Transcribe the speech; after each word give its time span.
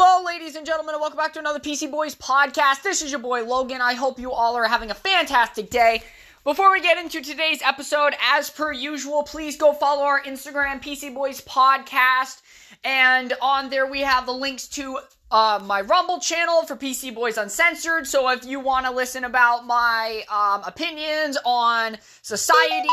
Hello, 0.00 0.24
ladies 0.24 0.54
and 0.54 0.64
gentlemen, 0.64 0.94
and 0.94 1.00
welcome 1.00 1.16
back 1.16 1.32
to 1.32 1.40
another 1.40 1.58
PC 1.58 1.90
Boys 1.90 2.14
podcast. 2.14 2.82
This 2.84 3.02
is 3.02 3.10
your 3.10 3.18
boy 3.18 3.42
Logan. 3.42 3.80
I 3.80 3.94
hope 3.94 4.20
you 4.20 4.30
all 4.30 4.54
are 4.54 4.68
having 4.68 4.92
a 4.92 4.94
fantastic 4.94 5.70
day. 5.70 6.04
Before 6.44 6.70
we 6.70 6.80
get 6.80 6.98
into 6.98 7.20
today's 7.20 7.60
episode, 7.62 8.14
as 8.22 8.48
per 8.48 8.70
usual, 8.70 9.24
please 9.24 9.56
go 9.56 9.72
follow 9.72 10.04
our 10.04 10.22
Instagram, 10.22 10.80
PC 10.80 11.12
Boys 11.12 11.40
Podcast. 11.40 12.42
And 12.84 13.32
on 13.42 13.70
there, 13.70 13.90
we 13.90 14.02
have 14.02 14.24
the 14.24 14.32
links 14.32 14.68
to 14.68 15.00
uh, 15.30 15.60
my 15.64 15.80
Rumble 15.80 16.20
channel 16.20 16.62
for 16.62 16.76
PC 16.76 17.14
Boys 17.14 17.36
Uncensored. 17.36 18.06
So 18.06 18.30
if 18.30 18.46
you 18.46 18.60
want 18.60 18.86
to 18.86 18.92
listen 18.92 19.24
about 19.24 19.66
my 19.66 20.22
um, 20.30 20.62
opinions 20.64 21.36
on 21.44 21.98
society, 22.22 22.88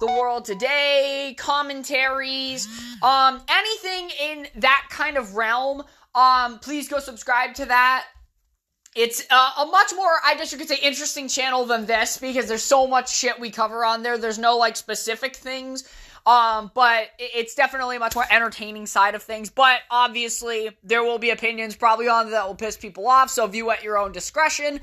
the 0.00 0.06
world 0.06 0.44
today, 0.44 1.34
commentaries, 1.38 2.68
um, 3.02 3.40
anything 3.48 4.10
in 4.20 4.46
that 4.60 4.86
kind 4.90 5.16
of 5.16 5.34
realm, 5.34 5.82
um, 6.14 6.58
please 6.58 6.88
go 6.88 6.98
subscribe 6.98 7.54
to 7.54 7.66
that. 7.66 8.06
It's 8.96 9.24
uh, 9.30 9.50
a 9.58 9.66
much 9.66 9.92
more, 9.94 10.10
I 10.24 10.34
guess 10.34 10.50
you 10.50 10.58
could 10.58 10.68
say, 10.68 10.78
interesting 10.82 11.28
channel 11.28 11.64
than 11.64 11.86
this 11.86 12.18
because 12.18 12.46
there's 12.46 12.64
so 12.64 12.86
much 12.88 13.14
shit 13.14 13.38
we 13.38 13.50
cover 13.50 13.84
on 13.84 14.02
there. 14.02 14.18
There's 14.18 14.38
no 14.38 14.56
like 14.56 14.76
specific 14.76 15.36
things 15.36 15.84
um, 16.26 16.70
but 16.74 17.08
it's 17.18 17.54
definitely 17.54 17.96
a 17.96 17.98
much 17.98 18.14
more 18.14 18.26
entertaining 18.30 18.86
side 18.86 19.14
of 19.14 19.22
things. 19.22 19.50
But 19.50 19.80
obviously, 19.90 20.76
there 20.82 21.02
will 21.02 21.18
be 21.18 21.30
opinions 21.30 21.76
probably 21.76 22.08
on 22.08 22.30
that 22.30 22.46
will 22.46 22.54
piss 22.54 22.76
people 22.76 23.08
off. 23.08 23.30
So 23.30 23.46
view 23.46 23.70
at 23.70 23.82
your 23.82 23.98
own 23.98 24.12
discretion. 24.12 24.80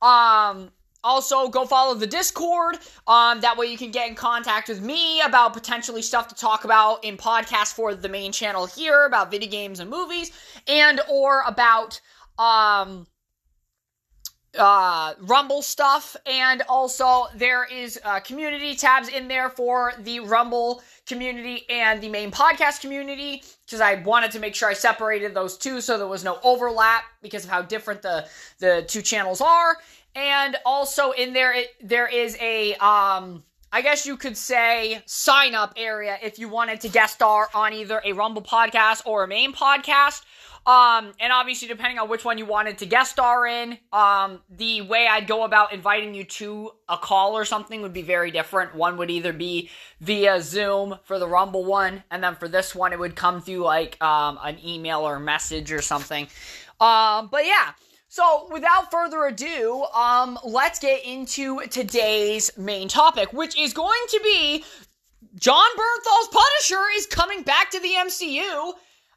Um, 0.00 0.70
also, 1.06 1.48
go 1.48 1.64
follow 1.64 1.94
the 1.94 2.06
Discord. 2.06 2.78
Um, 3.06 3.40
that 3.40 3.56
way 3.56 3.66
you 3.66 3.78
can 3.78 3.92
get 3.92 4.08
in 4.08 4.16
contact 4.16 4.68
with 4.68 4.80
me 4.82 5.20
about 5.22 5.54
potentially 5.54 6.02
stuff 6.02 6.26
to 6.28 6.34
talk 6.34 6.64
about 6.64 7.04
in 7.04 7.16
podcasts 7.16 7.72
for 7.72 7.94
the 7.94 8.08
main 8.08 8.32
channel 8.32 8.66
here 8.66 9.06
about 9.06 9.30
video 9.30 9.48
games 9.48 9.78
and 9.80 9.88
movies, 9.88 10.32
and 10.66 11.00
or 11.08 11.42
about 11.46 12.00
um 12.38 13.06
uh, 14.58 15.14
Rumble 15.20 15.62
stuff, 15.62 16.16
and 16.26 16.62
also 16.68 17.26
there 17.34 17.64
is 17.64 18.00
uh, 18.04 18.20
community 18.20 18.74
tabs 18.74 19.08
in 19.08 19.28
there 19.28 19.50
for 19.50 19.92
the 19.98 20.20
Rumble 20.20 20.82
community 21.06 21.64
and 21.70 22.00
the 22.00 22.08
main 22.08 22.30
podcast 22.30 22.80
community 22.80 23.42
because 23.64 23.80
I 23.80 23.96
wanted 24.02 24.32
to 24.32 24.40
make 24.40 24.54
sure 24.54 24.68
I 24.68 24.74
separated 24.74 25.34
those 25.34 25.56
two 25.56 25.80
so 25.80 25.96
there 25.98 26.06
was 26.06 26.24
no 26.24 26.38
overlap 26.42 27.04
because 27.22 27.44
of 27.44 27.50
how 27.50 27.62
different 27.62 28.02
the 28.02 28.28
the 28.58 28.84
two 28.88 29.02
channels 29.02 29.40
are. 29.40 29.78
And 30.14 30.56
also 30.64 31.10
in 31.10 31.34
there, 31.34 31.52
it, 31.52 31.74
there 31.82 32.08
is 32.08 32.36
a 32.40 32.74
um, 32.74 33.44
I 33.72 33.82
guess 33.82 34.06
you 34.06 34.16
could 34.16 34.36
say 34.36 35.02
sign 35.06 35.54
up 35.54 35.74
area 35.76 36.18
if 36.22 36.38
you 36.38 36.48
wanted 36.48 36.80
to 36.82 36.88
guest 36.88 37.14
star 37.14 37.48
on 37.54 37.72
either 37.72 38.00
a 38.04 38.12
Rumble 38.12 38.42
podcast 38.42 39.02
or 39.04 39.24
a 39.24 39.28
main 39.28 39.52
podcast. 39.52 40.22
Um, 40.66 41.12
and 41.20 41.32
obviously, 41.32 41.68
depending 41.68 42.00
on 42.00 42.08
which 42.08 42.24
one 42.24 42.38
you 42.38 42.44
wanted 42.44 42.78
to 42.78 42.86
guest 42.86 43.12
star 43.12 43.46
in, 43.46 43.78
um, 43.92 44.40
the 44.50 44.82
way 44.82 45.06
I'd 45.06 45.28
go 45.28 45.44
about 45.44 45.72
inviting 45.72 46.12
you 46.12 46.24
to 46.24 46.72
a 46.88 46.96
call 46.96 47.36
or 47.38 47.44
something 47.44 47.82
would 47.82 47.92
be 47.92 48.02
very 48.02 48.32
different. 48.32 48.74
One 48.74 48.96
would 48.96 49.08
either 49.08 49.32
be 49.32 49.70
via 50.00 50.42
Zoom 50.42 50.98
for 51.04 51.20
the 51.20 51.28
Rumble 51.28 51.64
one, 51.64 52.02
and 52.10 52.22
then 52.22 52.34
for 52.34 52.48
this 52.48 52.74
one, 52.74 52.92
it 52.92 52.98
would 52.98 53.14
come 53.14 53.40
through 53.40 53.62
like 53.62 54.02
um, 54.02 54.40
an 54.42 54.58
email 54.64 55.00
or 55.00 55.20
message 55.20 55.70
or 55.70 55.82
something. 55.82 56.26
Um, 56.80 57.28
but 57.30 57.46
yeah. 57.46 57.72
So, 58.08 58.48
without 58.50 58.90
further 58.90 59.26
ado, 59.26 59.84
um, 59.94 60.38
let's 60.42 60.78
get 60.78 61.04
into 61.04 61.60
today's 61.66 62.50
main 62.56 62.88
topic, 62.88 63.32
which 63.32 63.58
is 63.58 63.72
going 63.72 64.00
to 64.08 64.20
be 64.22 64.64
Jon 65.38 65.68
Bernthal's 65.76 66.28
Punisher 66.28 66.82
is 66.96 67.06
coming 67.06 67.42
back 67.42 67.70
to 67.72 67.80
the 67.80 67.90
MCU. 67.90 68.72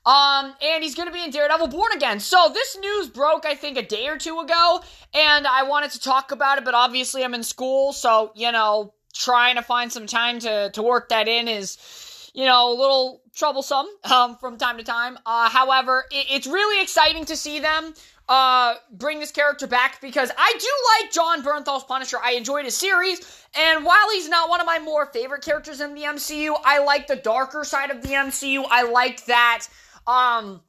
Um, 0.10 0.56
and 0.60 0.84
he's 0.84 0.96
gonna 0.96 1.12
be 1.12 1.24
in 1.24 1.30
Daredevil 1.30 1.68
Born 1.68 1.92
Again. 1.92 2.20
So 2.20 2.50
this 2.52 2.76
news 2.80 3.08
broke, 3.08 3.46
I 3.46 3.54
think, 3.54 3.78
a 3.78 3.84
day 3.84 4.08
or 4.08 4.18
two 4.18 4.40
ago, 4.40 4.82
and 5.14 5.46
I 5.46 5.62
wanted 5.62 5.92
to 5.92 6.00
talk 6.00 6.32
about 6.32 6.58
it, 6.58 6.66
but 6.66 6.74
obviously 6.74 7.24
I'm 7.24 7.36
in 7.36 7.44
school, 7.44 7.94
so 7.94 8.32
you 8.34 8.52
know, 8.52 8.96
trying 9.14 9.56
to 9.58 9.62
find 9.62 9.92
some 9.92 10.08
time 10.08 10.40
to 10.40 10.72
to 10.72 10.82
work 10.82 11.10
that 11.10 11.28
in 11.28 11.48
is, 11.48 12.32
you 12.34 12.46
know, 12.46 12.74
a 12.74 12.76
little 12.76 13.22
troublesome 13.36 13.86
um, 14.12 14.36
from 14.38 14.58
time 14.58 14.78
to 14.78 14.84
time. 14.84 15.20
Uh, 15.28 15.48
however, 15.48 16.06
it, 16.10 16.26
it's 16.32 16.48
really 16.48 16.82
exciting 16.82 17.26
to 17.26 17.36
see 17.36 17.60
them 17.60 17.94
uh, 18.28 18.78
bring 18.92 19.20
this 19.20 19.32
character 19.32 19.68
back 19.68 20.02
because 20.02 20.32
I 20.36 20.56
do 20.60 21.04
like 21.04 21.12
Jon 21.12 21.44
Bernthal's 21.44 21.84
Punisher. 21.84 22.18
I 22.24 22.32
enjoyed 22.32 22.66
his 22.66 22.76
series, 22.76 23.46
and 23.56 23.86
while 23.86 24.10
he's 24.12 24.28
not 24.28 24.50
one 24.50 24.60
of 24.60 24.66
my 24.66 24.80
more 24.80 25.06
favorite 25.06 25.44
characters 25.44 25.82
in 25.82 25.94
the 25.94 26.02
MCU, 26.02 26.56
I 26.66 26.80
like 26.84 27.06
the 27.06 27.18
darker 27.18 27.64
side 27.64 27.92
of 27.92 28.02
the 28.02 28.10
MCU. 28.10 28.66
I 28.72 28.90
like 28.90 29.24
that 29.28 29.68
um, 30.08 30.62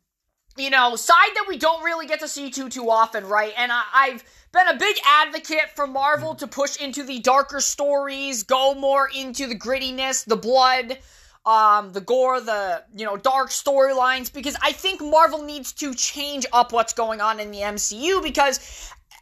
you 0.57 0.71
know, 0.71 0.97
side 0.97 1.31
that 1.35 1.47
we 1.49 1.57
don't 1.57 1.83
really 1.83 2.07
get 2.07 2.21
to 2.21 2.29
see 2.29 2.51
too 2.51 2.69
too 2.69 2.91
often, 2.91 3.27
right? 3.27 3.53
And 3.57 3.73
I, 3.73 3.83
I've 3.95 4.25
been 4.53 4.69
a 4.69 4.77
big 4.77 4.97
advocate 5.07 5.71
for 5.75 5.87
Marvel 5.87 6.35
to 6.35 6.47
push 6.47 6.77
into 6.77 7.03
the 7.03 7.21
darker 7.21 7.61
stories, 7.61 8.43
go 8.43 8.75
more 8.75 9.09
into 9.17 9.47
the 9.47 9.57
grittiness, 9.57 10.25
the 10.25 10.37
blood, 10.37 10.99
um, 11.47 11.93
the 11.93 12.01
gore, 12.01 12.41
the 12.41 12.83
you 12.95 13.07
know 13.07 13.17
dark 13.17 13.51
storylines, 13.51 14.33
because 14.33 14.57
I 14.63 14.73
think 14.73 15.01
Marvel 15.01 15.43
needs 15.43 15.73
to 15.75 15.95
change 15.95 16.47
up 16.53 16.73
what's 16.73 16.93
going 16.93 17.21
on 17.21 17.41
in 17.41 17.51
the 17.51 17.59
MCU 17.59 18.23
because 18.23 18.59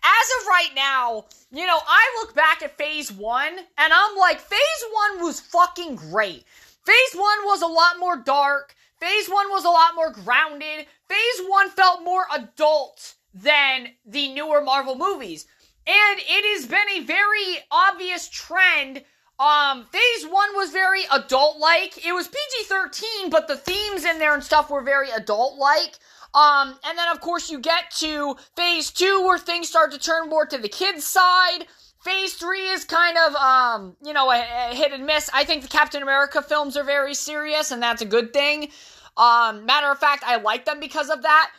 as 0.02 0.40
of 0.40 0.46
right 0.46 0.70
now, 0.74 1.24
you 1.50 1.66
know, 1.66 1.78
I 1.86 2.20
look 2.20 2.34
back 2.34 2.62
at 2.62 2.76
phase 2.76 3.10
one 3.12 3.58
and 3.58 3.92
I'm 3.92 4.16
like, 4.16 4.40
phase 4.40 4.84
one 4.92 5.24
was 5.24 5.40
fucking 5.40 5.96
great. 5.96 6.44
Phase 6.84 7.14
one 7.14 7.38
was 7.44 7.62
a 7.62 7.66
lot 7.66 7.98
more 7.98 8.16
dark. 8.16 8.74
Phase 9.00 9.28
one 9.28 9.48
was 9.50 9.64
a 9.64 9.70
lot 9.70 9.94
more 9.94 10.10
grounded. 10.10 10.86
Phase 11.08 11.46
one 11.46 11.70
felt 11.70 12.02
more 12.02 12.26
adult 12.34 13.14
than 13.32 13.88
the 14.04 14.32
newer 14.32 14.60
Marvel 14.60 14.96
movies. 14.96 15.46
And 15.86 16.18
it 16.20 16.58
has 16.58 16.66
been 16.66 16.88
a 16.96 17.04
very 17.04 17.58
obvious 17.70 18.28
trend. 18.28 19.04
Um, 19.38 19.86
phase 19.86 20.26
one 20.26 20.54
was 20.56 20.70
very 20.70 21.02
adult 21.12 21.58
like. 21.58 22.04
It 22.04 22.12
was 22.12 22.26
PG 22.28 22.64
13, 22.64 23.30
but 23.30 23.46
the 23.46 23.56
themes 23.56 24.04
in 24.04 24.18
there 24.18 24.34
and 24.34 24.42
stuff 24.42 24.68
were 24.68 24.82
very 24.82 25.10
adult 25.10 25.56
like. 25.58 25.98
Um, 26.34 26.78
and 26.84 26.98
then 26.98 27.08
of 27.10 27.20
course 27.20 27.50
you 27.50 27.58
get 27.58 27.90
to 27.98 28.36
phase 28.56 28.90
two 28.90 29.22
where 29.24 29.38
things 29.38 29.68
start 29.68 29.92
to 29.92 29.98
turn 29.98 30.28
more 30.28 30.44
to 30.46 30.58
the 30.58 30.68
kids' 30.68 31.04
side. 31.04 31.66
Phase 32.00 32.34
three 32.34 32.68
is 32.68 32.84
kind 32.84 33.16
of, 33.18 33.34
um, 33.34 33.96
you 34.04 34.12
know, 34.12 34.30
a, 34.30 34.70
a, 34.70 34.74
hit 34.74 34.92
and 34.92 35.04
miss. 35.04 35.28
I 35.34 35.44
think 35.44 35.62
the 35.62 35.68
Captain 35.68 36.02
America 36.02 36.40
films 36.42 36.76
are 36.76 36.84
very 36.84 37.14
serious, 37.14 37.72
and 37.72 37.82
that's 37.82 38.02
a 38.02 38.06
good 38.06 38.32
thing. 38.32 38.70
Um, 39.16 39.66
matter 39.66 39.90
of 39.90 39.98
fact, 39.98 40.22
I 40.24 40.36
like 40.36 40.64
them 40.64 40.78
because 40.78 41.10
of 41.10 41.22
that. 41.22 41.50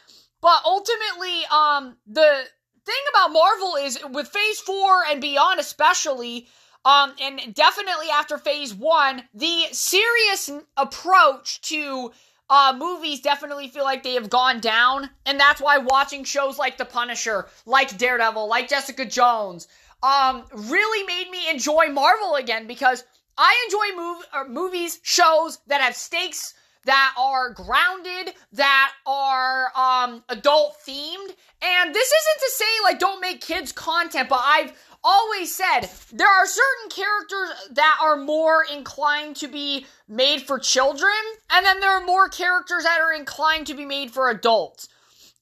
But 0.42 0.62
ultimately, 0.66 1.44
um, 1.52 1.98
the 2.08 2.44
thing 2.86 2.96
about 3.10 3.34
Marvel 3.34 3.76
is 3.76 4.00
with 4.12 4.30
Phase 4.30 4.60
Four 4.62 5.04
and 5.10 5.20
beyond, 5.20 5.60
especially, 5.60 6.48
um, 6.86 7.14
and 7.22 7.54
definitely 7.54 8.08
after 8.10 8.38
Phase 8.38 8.74
One, 8.74 9.24
the 9.34 9.66
serious 9.74 10.50
approach 10.78 11.60
to 11.64 12.14
uh, 12.50 12.74
movies 12.78 13.20
definitely 13.20 13.68
feel 13.68 13.84
like 13.84 14.04
they 14.04 14.14
have 14.14 14.30
gone 14.30 14.62
down, 14.62 15.10
and 15.26 15.38
that's 15.38 15.62
why 15.62 15.78
watching 15.78 16.24
shows 16.24 16.58
like 16.58 16.78
The 16.78 16.86
Punisher, 16.86 17.48
like 17.66 17.98
Daredevil, 17.98 18.48
like 18.48 18.70
Jessica 18.70 19.06
Jones, 19.06 19.68
um, 20.04 20.46
really 20.54 21.06
made 21.06 21.30
me 21.32 21.50
enjoy 21.50 21.88
Marvel 21.92 22.36
again 22.36 22.68
because 22.68 23.04
I 23.38 23.56
enjoy 23.66 24.02
mov- 24.02 24.24
uh, 24.34 24.50
movies, 24.50 25.00
shows 25.04 25.60
that 25.68 25.82
have 25.82 25.96
stakes, 25.96 26.54
that 26.86 27.14
are 27.18 27.52
grounded, 27.52 28.34
that 28.54 28.94
are 29.06 29.72
um, 29.76 30.24
adult 30.30 30.76
themed. 30.86 31.30
And 31.62 31.94
this 31.94 32.08
isn't 32.08 32.40
to 32.40 32.52
say 32.52 32.66
like 32.84 33.00
don't 33.00 33.22
make 33.22 33.42
kids 33.42 33.72
content, 33.72 34.30
but 34.30 34.42
I've 34.44 34.74
always 35.04 35.54
said 35.54 35.90
there 36.12 36.28
are 36.28 36.46
certain 36.46 36.90
characters 36.90 37.50
that 37.72 38.00
are 38.02 38.18
more 38.18 38.66
inclined 38.66 39.36
to 39.38 39.48
be 39.48 39.86
made 40.08 40.42
for 40.42 40.60
children, 40.60 41.12
and 41.50 41.66
then 41.66 41.80
there 41.80 41.92
are 41.92 42.06
more 42.06 42.30
characters 42.30 42.84
that 42.84 43.00
are 43.00 43.14
inclined 43.14 43.68
to 43.68 43.74
be 43.74 43.86
made 43.86 44.12
for 44.12 44.30
adults. 44.30 44.90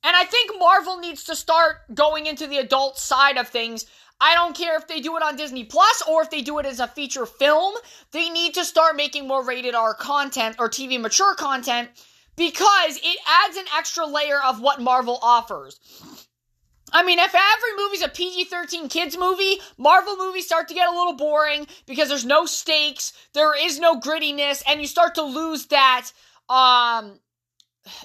And 0.03 0.15
I 0.15 0.25
think 0.25 0.51
Marvel 0.60 1.00
needs 1.00 1.24
to 1.25 1.36
start 1.36 1.77
going 1.94 2.27
into 2.27 2.48
the 2.48 2.60
adult 2.60 2.98
side 2.98 3.38
of 3.38 3.48
things 3.48 3.86
I 4.19 4.34
don't 4.34 4.56
care 4.56 4.78
if 4.78 4.88
they 4.88 5.00
do 5.00 5.16
it 5.18 5.24
on 5.24 5.36
Disney 5.36 5.64
Plus 5.64 6.02
or 6.10 6.24
if 6.24 6.30
they 6.30 6.42
do 6.42 6.58
it 6.60 6.66
as 6.66 6.80
a 6.80 6.88
feature 6.88 7.25
film. 7.25 7.75
They 8.12 8.30
need 8.30 8.56
to 8.56 8.66
start 8.66 8.96
making 8.96 9.28
more 9.28 9.46
rated 9.46 9.75
R 9.75 9.94
content 9.94 10.56
or 10.60 10.69
TV 10.69 11.00
mature 11.00 11.36
content 11.36 11.90
because 12.36 12.98
it 12.98 13.19
adds 13.46 13.58
an 13.58 13.66
extra 13.78 14.06
layer 14.06 14.42
of 14.42 14.60
what 14.62 14.81
Marvel 14.81 15.19
offers. 15.22 15.80
I 16.94 17.04
mean, 17.04 17.19
if 17.19 17.36
every 17.36 17.84
movie's 17.84 18.02
a 18.02 18.08
PG 18.08 18.46
13 18.46 18.88
kids 18.88 19.18
movie, 19.18 19.58
Marvel 19.78 20.16
movies 20.18 20.46
start 20.46 20.70
to 20.70 20.74
get 20.74 20.88
a 20.88 20.96
little 20.98 21.16
boring 21.16 21.68
because 21.86 22.08
there's 22.08 22.25
no 22.25 22.46
stakes, 22.46 23.12
there 23.34 23.54
is 23.62 23.78
no 23.78 24.00
grittiness, 24.00 24.63
and 24.66 24.80
you 24.80 24.88
start 24.88 25.16
to 25.16 25.24
lose 25.24 25.66
that, 25.66 26.12
um, 26.48 27.20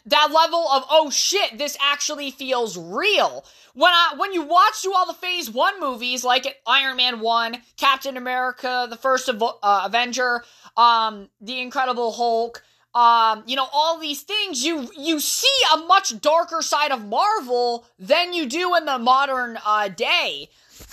that 0.07 0.31
level 0.33 0.67
of 0.69 0.85
oh 0.91 1.11
shit 1.11 1.59
this 1.59 1.77
actually 1.81 2.31
feels 2.31 2.77
real 2.77 3.45
when 3.75 3.93
I 3.93 4.15
when 4.17 4.33
you 4.33 4.43
watch 4.43 4.83
through 4.83 4.95
all 4.95 5.07
the 5.07 5.15
phase 5.15 5.51
1 5.51 5.81
movies 5.81 6.25
like 6.25 6.61
Iron 6.67 6.97
Man 6.97 7.21
1 7.21 7.59
Captain 7.77 8.17
America 8.17 8.87
the 8.89 8.97
first 8.97 9.29
uh, 9.29 9.83
Avenger 9.85 10.45
um 10.77 11.29
the 11.41 11.61
Incredible 11.61 12.13
Hulk 12.13 12.63
um, 12.95 13.45
you 13.47 13.57
know, 13.57 13.69
all 13.73 13.99
these 13.99 14.23
things, 14.23 14.65
you 14.65 14.91
you 14.97 15.19
see 15.19 15.49
a 15.75 15.79
much 15.79 16.21
darker 16.21 16.61
side 16.61 16.93
of 16.93 17.07
Marvel 17.07 17.87
than 17.99 18.35
you 18.35 18.47
do 18.47 18.75
in 18.75 18.85
the 18.85 18.99
modern 18.99 19.59
uh, 19.65 19.89
day. 19.89 20.51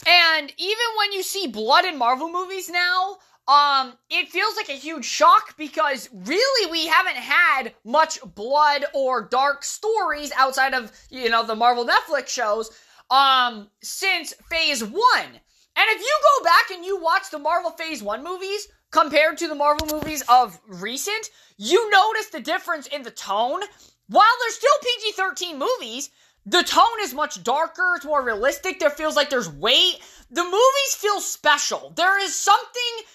And 0.07 0.53
even 0.57 0.85
when 0.97 1.11
you 1.11 1.23
see 1.23 1.47
blood 1.47 1.83
in 1.83 1.97
Marvel 1.97 2.31
movies 2.31 2.69
now, 2.69 3.17
um, 3.49 3.93
it 4.11 4.29
feels 4.29 4.55
like 4.55 4.69
a 4.69 4.73
huge 4.73 5.05
shock 5.05 5.57
because 5.57 6.07
really 6.13 6.71
we 6.71 6.85
haven't 6.85 7.15
had 7.15 7.73
much 7.83 8.19
blood 8.35 8.85
or 8.93 9.23
dark 9.23 9.63
stories 9.63 10.31
outside 10.37 10.75
of, 10.75 10.91
you 11.09 11.29
know, 11.29 11.43
the 11.43 11.55
Marvel 11.55 11.83
Netflix 11.83 12.27
shows, 12.27 12.69
um, 13.09 13.67
since 13.81 14.35
phase 14.51 14.83
one. 14.83 14.93
And 15.25 15.85
if 15.89 15.99
you 15.99 16.19
go 16.37 16.43
back 16.43 16.69
and 16.71 16.85
you 16.85 17.01
watch 17.01 17.31
the 17.31 17.39
Marvel 17.39 17.71
phase 17.71 18.03
one 18.03 18.23
movies 18.23 18.67
compared 18.91 19.39
to 19.39 19.47
the 19.47 19.55
Marvel 19.55 19.87
movies 19.87 20.23
of 20.29 20.59
recent, 20.67 21.31
you 21.57 21.89
notice 21.89 22.27
the 22.27 22.41
difference 22.41 22.85
in 22.85 23.01
the 23.01 23.09
tone. 23.09 23.61
While 24.09 24.27
they're 24.41 24.51
still 24.51 24.69
PG 24.83 25.11
13 25.13 25.57
movies, 25.57 26.11
the 26.45 26.61
tone 26.61 26.85
is 27.01 27.15
much 27.15 27.43
darker, 27.43 27.93
it's 27.95 28.05
more 28.05 28.23
realistic, 28.23 28.79
there 28.79 28.89
feels 28.91 29.15
like 29.15 29.31
there's 29.31 29.49
weight. 29.49 30.01
The 30.29 30.43
movies 30.43 30.95
feel 30.95 31.19
special. 31.19 31.93
There 31.95 32.23
is 32.23 32.35
something 32.35 33.05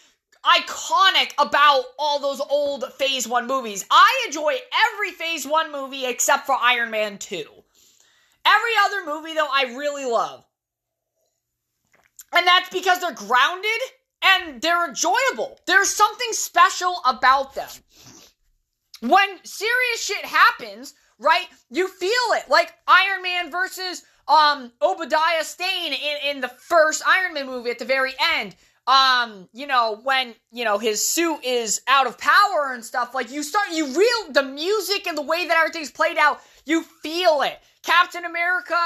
iconic 0.45 1.33
about 1.39 1.85
all 1.99 2.19
those 2.21 2.41
old 2.51 2.85
Phase 2.95 3.27
1 3.27 3.47
movies. 3.47 3.85
I 3.91 4.25
enjoy 4.27 4.55
every 4.93 5.13
Phase 5.13 5.47
1 5.47 5.73
movie 5.73 6.07
except 6.07 6.47
for 6.47 6.57
Iron 6.61 6.91
Man 6.91 7.19
2. 7.19 7.45
Every 8.47 8.73
other 8.85 9.07
movie, 9.07 9.35
though, 9.35 9.49
I 9.51 9.75
really 9.77 10.05
love. 10.05 10.45
And 12.35 12.47
that's 12.47 12.69
because 12.69 13.01
they're 13.01 13.13
grounded 13.13 13.81
and 14.23 14.61
they're 14.61 14.89
enjoyable. 14.89 15.59
There's 15.67 15.91
something 15.91 16.33
special 16.33 16.97
about 17.07 17.55
them. 17.55 17.69
When 19.01 19.29
serious 19.45 20.03
shit 20.03 20.25
happens, 20.25 20.95
right, 21.19 21.47
you 21.71 21.89
feel 21.89 22.11
it. 22.33 22.49
Like 22.49 22.73
Iron 22.87 23.23
Man 23.23 23.51
versus 23.51 24.03
um 24.27 24.73
Obadiah 24.81 25.45
Stane 25.45 25.93
in, 25.93 26.37
in 26.37 26.41
the 26.41 26.49
first 26.49 27.03
Iron 27.07 27.35
Man 27.35 27.47
movie 27.47 27.71
at 27.71 27.79
the 27.79 27.85
very 27.85 28.15
end 28.37 28.57
um, 28.87 29.49
you 29.53 29.67
know, 29.67 30.01
when, 30.03 30.35
you 30.53 30.65
know, 30.65 30.79
his 30.79 31.05
suit 31.05 31.45
is 31.45 31.81
out 31.89 32.07
of 32.07 32.19
power 32.19 32.73
and 32.73 32.85
stuff, 32.85 33.15
like 33.15 33.31
you 33.31 33.43
start, 33.43 33.69
you 33.73 33.87
real, 33.87 34.33
the 34.33 34.43
music 34.43 35.07
and 35.07 35.17
the 35.17 35.23
way 35.23 35.47
that 35.47 35.57
everything's 35.57 35.91
played 35.91 36.19
out, 36.19 36.41
you 36.67 36.83
feel 36.83 37.43
it. 37.43 37.59
Captain 37.83 38.25
America, 38.25 38.79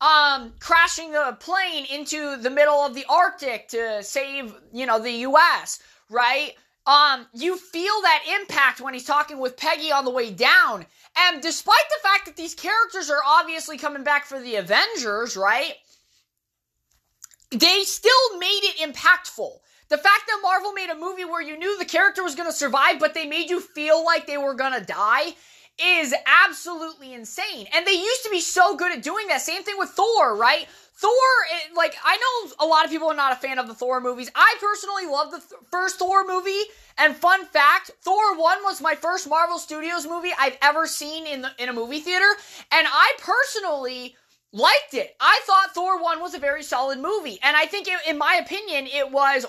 um, 0.00 0.52
crashing 0.58 1.12
the 1.12 1.36
plane 1.38 1.86
into 1.92 2.36
the 2.38 2.50
middle 2.50 2.84
of 2.84 2.94
the 2.94 3.04
Arctic 3.08 3.68
to 3.68 4.02
save, 4.02 4.54
you 4.72 4.86
know, 4.86 4.98
the 4.98 5.12
US, 5.28 5.80
right? 6.08 6.54
Um, 6.86 7.26
you 7.34 7.56
feel 7.56 8.00
that 8.02 8.24
impact 8.40 8.80
when 8.80 8.94
he's 8.94 9.04
talking 9.04 9.38
with 9.38 9.56
Peggy 9.56 9.92
on 9.92 10.04
the 10.04 10.10
way 10.10 10.30
down. 10.30 10.84
And 11.16 11.42
despite 11.42 11.88
the 11.90 12.08
fact 12.08 12.24
that 12.26 12.36
these 12.36 12.54
characters 12.54 13.10
are 13.10 13.20
obviously 13.24 13.76
coming 13.76 14.02
back 14.02 14.24
for 14.24 14.40
the 14.40 14.56
Avengers, 14.56 15.36
right? 15.36 15.74
They 17.52 17.82
still 17.84 18.38
made 18.38 18.60
it 18.62 18.78
impactful. 18.78 19.58
The 19.88 19.98
fact 19.98 20.22
that 20.26 20.40
Marvel 20.42 20.72
made 20.72 20.90
a 20.90 20.94
movie 20.94 21.24
where 21.24 21.42
you 21.42 21.58
knew 21.58 21.78
the 21.78 21.84
character 21.84 22.22
was 22.22 22.34
going 22.34 22.48
to 22.48 22.56
survive, 22.56 22.98
but 22.98 23.12
they 23.12 23.26
made 23.26 23.50
you 23.50 23.60
feel 23.60 24.04
like 24.04 24.26
they 24.26 24.38
were 24.38 24.54
going 24.54 24.72
to 24.78 24.84
die 24.84 25.34
is 25.78 26.14
absolutely 26.46 27.14
insane. 27.14 27.66
And 27.74 27.86
they 27.86 27.92
used 27.92 28.24
to 28.24 28.30
be 28.30 28.40
so 28.40 28.76
good 28.76 28.92
at 28.92 29.02
doing 29.02 29.28
that. 29.28 29.40
Same 29.40 29.62
thing 29.62 29.74
with 29.78 29.90
Thor, 29.90 30.36
right? 30.36 30.66
Thor, 30.94 31.10
it, 31.66 31.74
like, 31.74 31.96
I 32.04 32.16
know 32.16 32.66
a 32.66 32.68
lot 32.68 32.84
of 32.84 32.90
people 32.90 33.08
are 33.08 33.14
not 33.14 33.32
a 33.32 33.36
fan 33.36 33.58
of 33.58 33.66
the 33.66 33.74
Thor 33.74 34.00
movies. 34.00 34.30
I 34.34 34.54
personally 34.60 35.06
love 35.06 35.30
the 35.30 35.38
th- 35.38 35.60
first 35.70 35.98
Thor 35.98 36.24
movie. 36.26 36.62
And 36.98 37.16
fun 37.16 37.44
fact, 37.46 37.90
Thor 38.02 38.38
1 38.38 38.58
was 38.62 38.80
my 38.80 38.94
first 38.94 39.28
Marvel 39.28 39.58
Studios 39.58 40.06
movie 40.06 40.30
I've 40.38 40.56
ever 40.62 40.86
seen 40.86 41.26
in 41.26 41.42
the, 41.42 41.50
in 41.58 41.68
a 41.68 41.72
movie 41.72 42.00
theater. 42.00 42.28
And 42.70 42.86
I 42.88 43.14
personally 43.18 44.14
liked 44.52 44.94
it. 44.94 45.16
I 45.20 45.40
thought 45.44 45.74
Thor 45.74 46.00
1 46.02 46.20
was 46.20 46.34
a 46.34 46.38
very 46.38 46.62
solid 46.62 46.98
movie. 46.98 47.38
And 47.42 47.56
I 47.56 47.66
think, 47.66 47.88
it, 47.88 47.98
in 48.08 48.18
my 48.18 48.34
opinion, 48.34 48.86
it 48.86 49.10
was 49.10 49.46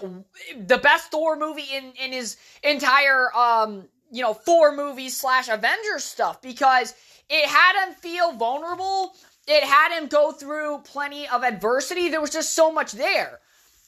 the 0.57 0.77
best 0.77 1.11
Thor 1.11 1.37
movie 1.37 1.67
in, 1.73 1.91
in 2.01 2.11
his 2.11 2.37
entire, 2.63 3.35
um, 3.35 3.87
you 4.11 4.21
know, 4.21 4.33
four 4.33 4.75
movies 4.75 5.15
slash 5.15 5.49
Avengers 5.49 6.03
stuff 6.03 6.41
because 6.41 6.93
it 7.29 7.45
had 7.47 7.85
him 7.85 7.93
feel 7.95 8.31
vulnerable. 8.33 9.13
It 9.47 9.63
had 9.63 9.97
him 9.97 10.07
go 10.07 10.31
through 10.31 10.79
plenty 10.85 11.27
of 11.27 11.43
adversity. 11.43 12.09
There 12.09 12.21
was 12.21 12.29
just 12.29 12.53
so 12.53 12.71
much 12.71 12.93
there. 12.93 13.39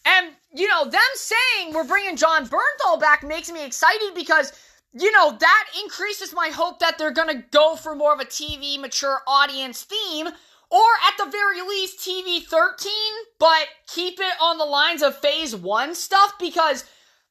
And, 0.06 0.34
you 0.54 0.68
know, 0.68 0.84
them 0.84 1.02
saying 1.16 1.74
we're 1.74 1.88
bringing 1.88 2.16
Jon 2.16 2.48
Bernthal 2.48 3.00
back 3.00 3.24
makes 3.24 3.52
me 3.52 3.66
excited 3.66 4.14
because 4.14 4.52
you 4.98 5.12
know, 5.12 5.36
that 5.38 5.66
increases 5.84 6.34
my 6.34 6.48
hope 6.48 6.80
that 6.80 6.98
they're 6.98 7.12
gonna 7.12 7.44
go 7.52 7.76
for 7.76 7.96
more 7.96 8.14
of 8.14 8.22
a 8.22 8.26
TV 8.26 8.80
mature 8.80 9.20
audience 9.28 9.84
theme 9.84 10.30
or 10.70 10.84
at 11.08 11.18
the 11.18 11.32
very 11.32 11.62
least 11.62 12.00
TV 12.00 12.44
13, 12.44 12.92
but 13.40 13.68
keep 13.88 14.20
it 14.20 14.34
on 14.42 14.58
the 14.58 14.66
lines 14.66 15.02
of 15.02 15.18
phase 15.18 15.56
1 15.56 15.96
stuff 15.96 16.34
because 16.40 16.86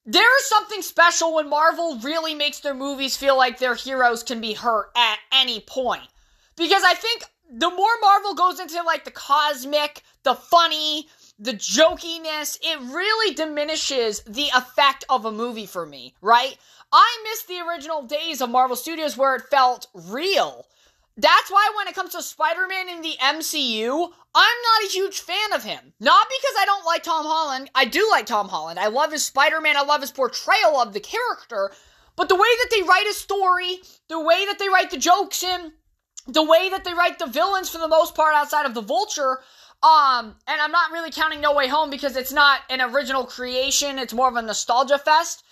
there 0.07 0.39
is 0.39 0.47
something 0.47 0.83
special 0.83 1.35
when 1.35 1.49
Marvel 1.49 1.99
really 2.03 2.35
makes 2.35 2.61
their 2.61 2.75
movies 2.75 3.17
feel 3.17 3.37
like 3.37 3.59
their 3.59 3.75
heroes 3.75 4.23
can 4.23 4.41
be 4.41 4.53
hurt 4.53 4.91
at 4.97 5.19
any 5.33 5.61
point. 5.61 6.09
Because 6.57 6.83
I 6.85 6.95
think 6.95 7.25
the 7.51 7.71
more 7.71 8.01
Marvel 8.01 8.35
goes 8.35 8.61
into 8.61 8.83
like 8.83 9.05
the 9.05 9.11
cosmic, 9.11 10.03
the 10.23 10.35
funny, 10.35 11.09
the 11.39 11.53
jokiness, 11.55 12.59
it 12.63 12.79
really 12.95 13.35
diminishes 13.35 14.21
the 14.21 14.49
effect 14.55 15.05
of 15.09 15.25
a 15.25 15.33
movie 15.33 15.67
for 15.67 15.87
me, 15.87 16.15
right? 16.21 16.57
I 16.93 17.25
miss 17.25 17.45
the 17.45 17.61
original 17.67 18.03
days 18.03 18.41
of 18.41 18.51
Marvel 18.51 18.77
Studios 18.77 19.17
where 19.17 19.35
it 19.35 19.43
felt 19.51 19.89
real 19.95 20.67
that's 21.17 21.51
why 21.51 21.73
when 21.77 21.87
it 21.87 21.95
comes 21.95 22.13
to 22.13 22.23
Spider-Man 22.23 22.89
in 22.89 23.03
the 23.03 23.15
MCU, 23.21 24.09
I'm 24.35 24.63
not 24.63 24.85
a 24.85 24.93
huge 24.93 25.21
fan 25.21 25.53
of 25.53 25.63
him. 25.63 25.93
Not 26.01 26.27
because 26.29 26.55
I 26.59 26.65
don't 26.65 26.85
like 26.85 27.05
Tom 27.05 27.25
Holland. 27.25 27.71
I 27.75 27.85
do 27.85 28.07
like 28.11 28.27
Tom 28.27 28.49
Holland. 28.49 28.81
I 28.81 28.89
love 28.89 29.13
his 29.13 29.25
Spider-Man. 29.25 29.77
I 29.77 29.83
love 29.83 30.01
his 30.01 30.11
portrayal 30.11 30.81
of 30.81 30.93
the 30.93 31.01
character. 31.01 31.71
But 32.17 32.29
the 32.29 32.35
way 32.35 32.41
that 32.41 32.69
they 32.71 32.83
write 32.83 33.07
his 33.07 33.17
story, 33.17 33.81
the 34.09 34.21
way 34.21 34.45
that 34.47 34.59
they 34.59 34.69
write 34.69 34.91
the 34.91 34.99
jokes 34.99 35.43
in, 35.43 35.73
the 36.27 36.43
way 36.43 36.69
that 36.71 36.85
they 36.85 36.95
write 36.95 37.19
the 37.19 37.27
villains 37.27 37.71
for 37.71 37.79
the 37.79 37.89
most 37.89 38.15
part 38.15 38.35
outside 38.35 38.67
of 38.67 38.75
the 38.75 38.81
Vulture, 38.81 39.41
um, 39.83 40.35
and 40.49 40.61
I'm 40.61 40.73
not 40.73 40.93
really 40.93 41.11
counting 41.11 41.41
No 41.41 41.55
Way 41.55 41.69
Home 41.69 41.91
because 41.91 42.17
it's 42.17 42.33
not 42.33 42.61
an 42.71 42.81
original 42.81 43.25
creation. 43.25 43.99
It's 43.99 44.15
more 44.15 44.29
of 44.29 44.37
a 44.37 44.43
nostalgia 44.43 44.99
fest 44.99 45.45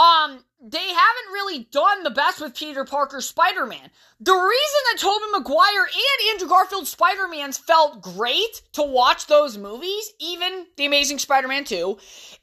um, 0.00 0.42
they 0.62 0.78
haven't 0.78 1.32
really 1.32 1.68
done 1.70 2.02
the 2.02 2.10
best 2.10 2.40
with 2.40 2.54
Peter 2.54 2.84
Parker's 2.84 3.26
Spider-Man. 3.26 3.90
The 4.20 4.32
reason 4.32 4.80
that 4.90 4.98
Tobey 4.98 5.24
Maguire 5.32 5.84
and 5.84 6.30
Andrew 6.32 6.48
Garfield's 6.48 6.90
Spider-Mans 6.90 7.58
felt 7.58 8.00
great 8.00 8.62
to 8.72 8.82
watch 8.82 9.26
those 9.26 9.58
movies, 9.58 10.12
even 10.18 10.66
The 10.76 10.86
Amazing 10.86 11.18
Spider-Man 11.18 11.64
2, 11.64 11.98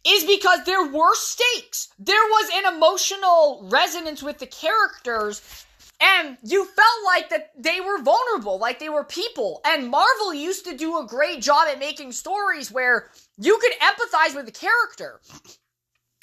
is 0.05 0.23
because 0.25 0.63
there 0.65 0.85
were 0.85 1.15
stakes. 1.15 1.89
There 1.97 2.15
was 2.15 2.49
an 2.53 2.75
emotional 2.75 3.67
resonance 3.71 4.21
with 4.21 4.37
the 4.37 4.47
characters 4.47 5.65
and 5.99 6.37
you 6.43 6.63
felt 6.63 7.05
like 7.07 7.29
that 7.29 7.51
they 7.57 7.81
were 7.81 8.03
vulnerable, 8.03 8.59
like 8.59 8.77
they 8.77 8.89
were 8.89 9.03
people. 9.03 9.61
And 9.65 9.89
Marvel 9.89 10.31
used 10.31 10.63
to 10.65 10.77
do 10.77 10.99
a 10.99 11.07
great 11.07 11.41
job 11.41 11.67
at 11.67 11.79
making 11.79 12.11
stories 12.11 12.71
where 12.71 13.09
you 13.39 13.57
could 13.57 13.73
empathize 13.79 14.35
with 14.35 14.45
the 14.45 14.51
character. 14.51 15.19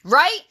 Right? 0.04 0.42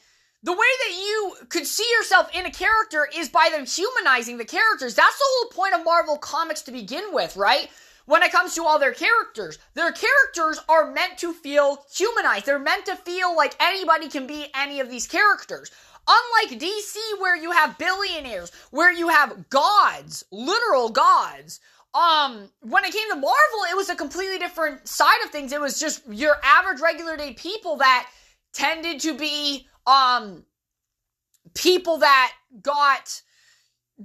The 0.43 0.51
way 0.51 0.57
that 0.57 0.95
you 0.97 1.35
could 1.47 1.65
see 1.65 1.87
yourself 1.97 2.29
in 2.35 2.45
a 2.45 2.51
character 2.51 3.07
is 3.15 3.29
by 3.29 3.49
them 3.49 3.65
humanizing 3.65 4.37
the 4.37 4.45
characters. 4.45 4.93
That's 4.93 5.17
the 5.17 5.25
whole 5.25 5.49
point 5.51 5.73
of 5.73 5.85
Marvel 5.85 6.17
Comics 6.17 6.61
to 6.63 6.71
begin 6.71 7.13
with, 7.13 7.37
right? 7.37 7.69
When 8.05 8.23
it 8.23 8.33
comes 8.33 8.53
to 8.55 8.65
all 8.65 8.77
their 8.77 8.93
characters, 8.93 9.57
their 9.73 9.93
characters 9.93 10.59
are 10.67 10.91
meant 10.91 11.17
to 11.19 11.31
feel 11.31 11.85
humanized. 11.95 12.45
They're 12.45 12.59
meant 12.59 12.85
to 12.87 12.97
feel 12.97 13.33
like 13.33 13.55
anybody 13.61 14.09
can 14.09 14.27
be 14.27 14.47
any 14.53 14.81
of 14.81 14.89
these 14.89 15.07
characters. 15.07 15.71
Unlike 16.05 16.59
DC, 16.59 16.95
where 17.19 17.37
you 17.37 17.51
have 17.51 17.77
billionaires, 17.77 18.51
where 18.71 18.91
you 18.91 19.07
have 19.07 19.49
gods, 19.49 20.25
literal 20.31 20.89
gods. 20.89 21.61
Um, 21.93 22.49
when 22.59 22.83
it 22.83 22.91
came 22.91 23.07
to 23.09 23.15
Marvel, 23.15 23.63
it 23.71 23.77
was 23.77 23.89
a 23.89 23.95
completely 23.95 24.39
different 24.39 24.85
side 24.85 25.23
of 25.23 25.29
things. 25.29 25.53
It 25.53 25.61
was 25.61 25.79
just 25.79 26.01
your 26.09 26.35
average 26.43 26.81
regular 26.81 27.15
day 27.15 27.33
people 27.33 27.77
that 27.77 28.09
tended 28.51 28.99
to 29.01 29.17
be 29.17 29.67
um 29.87 30.45
people 31.53 31.97
that 31.97 32.33
got 32.61 33.21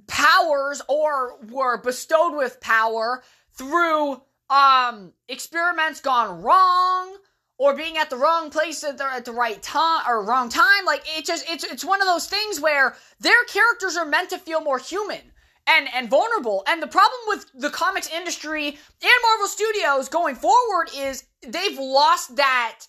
powers 0.07 0.83
or 0.89 1.39
were 1.51 1.81
bestowed 1.81 2.35
with 2.35 2.61
power 2.61 3.23
through 3.53 4.21
um 4.51 5.13
experiments 5.29 6.01
gone 6.01 6.43
wrong 6.43 7.17
or 7.59 7.75
being 7.75 7.99
at 7.99 8.09
the 8.09 8.17
wrong 8.17 8.51
place 8.51 8.85
at 8.85 8.97
the, 8.97 9.05
at 9.05 9.25
the 9.25 9.33
right 9.33 9.61
time 9.63 10.05
or 10.09 10.23
wrong 10.23 10.49
time. 10.49 10.85
Like 10.87 11.03
it 11.17 11.25
just 11.25 11.45
it's 11.51 11.65
it's 11.65 11.85
one 11.85 12.01
of 12.01 12.07
those 12.07 12.27
things 12.27 12.61
where 12.61 12.97
their 13.21 13.45
characters 13.45 13.97
are 13.97 14.07
meant 14.07 14.31
to 14.31 14.39
feel 14.39 14.61
more 14.61 14.79
human 14.79 15.21
and 15.67 15.89
and 15.95 16.09
vulnerable. 16.09 16.63
And 16.67 16.81
the 16.81 16.87
problem 16.87 17.21
with 17.27 17.47
the 17.55 17.71
comics 17.71 18.09
industry 18.11 18.69
and 18.69 19.23
Marvel 19.23 19.49
Studios 19.49 20.09
going 20.09 20.37
forward 20.37 20.91
is 20.97 21.25
they've 21.47 21.79
lost 21.79 22.37
that 22.37 22.81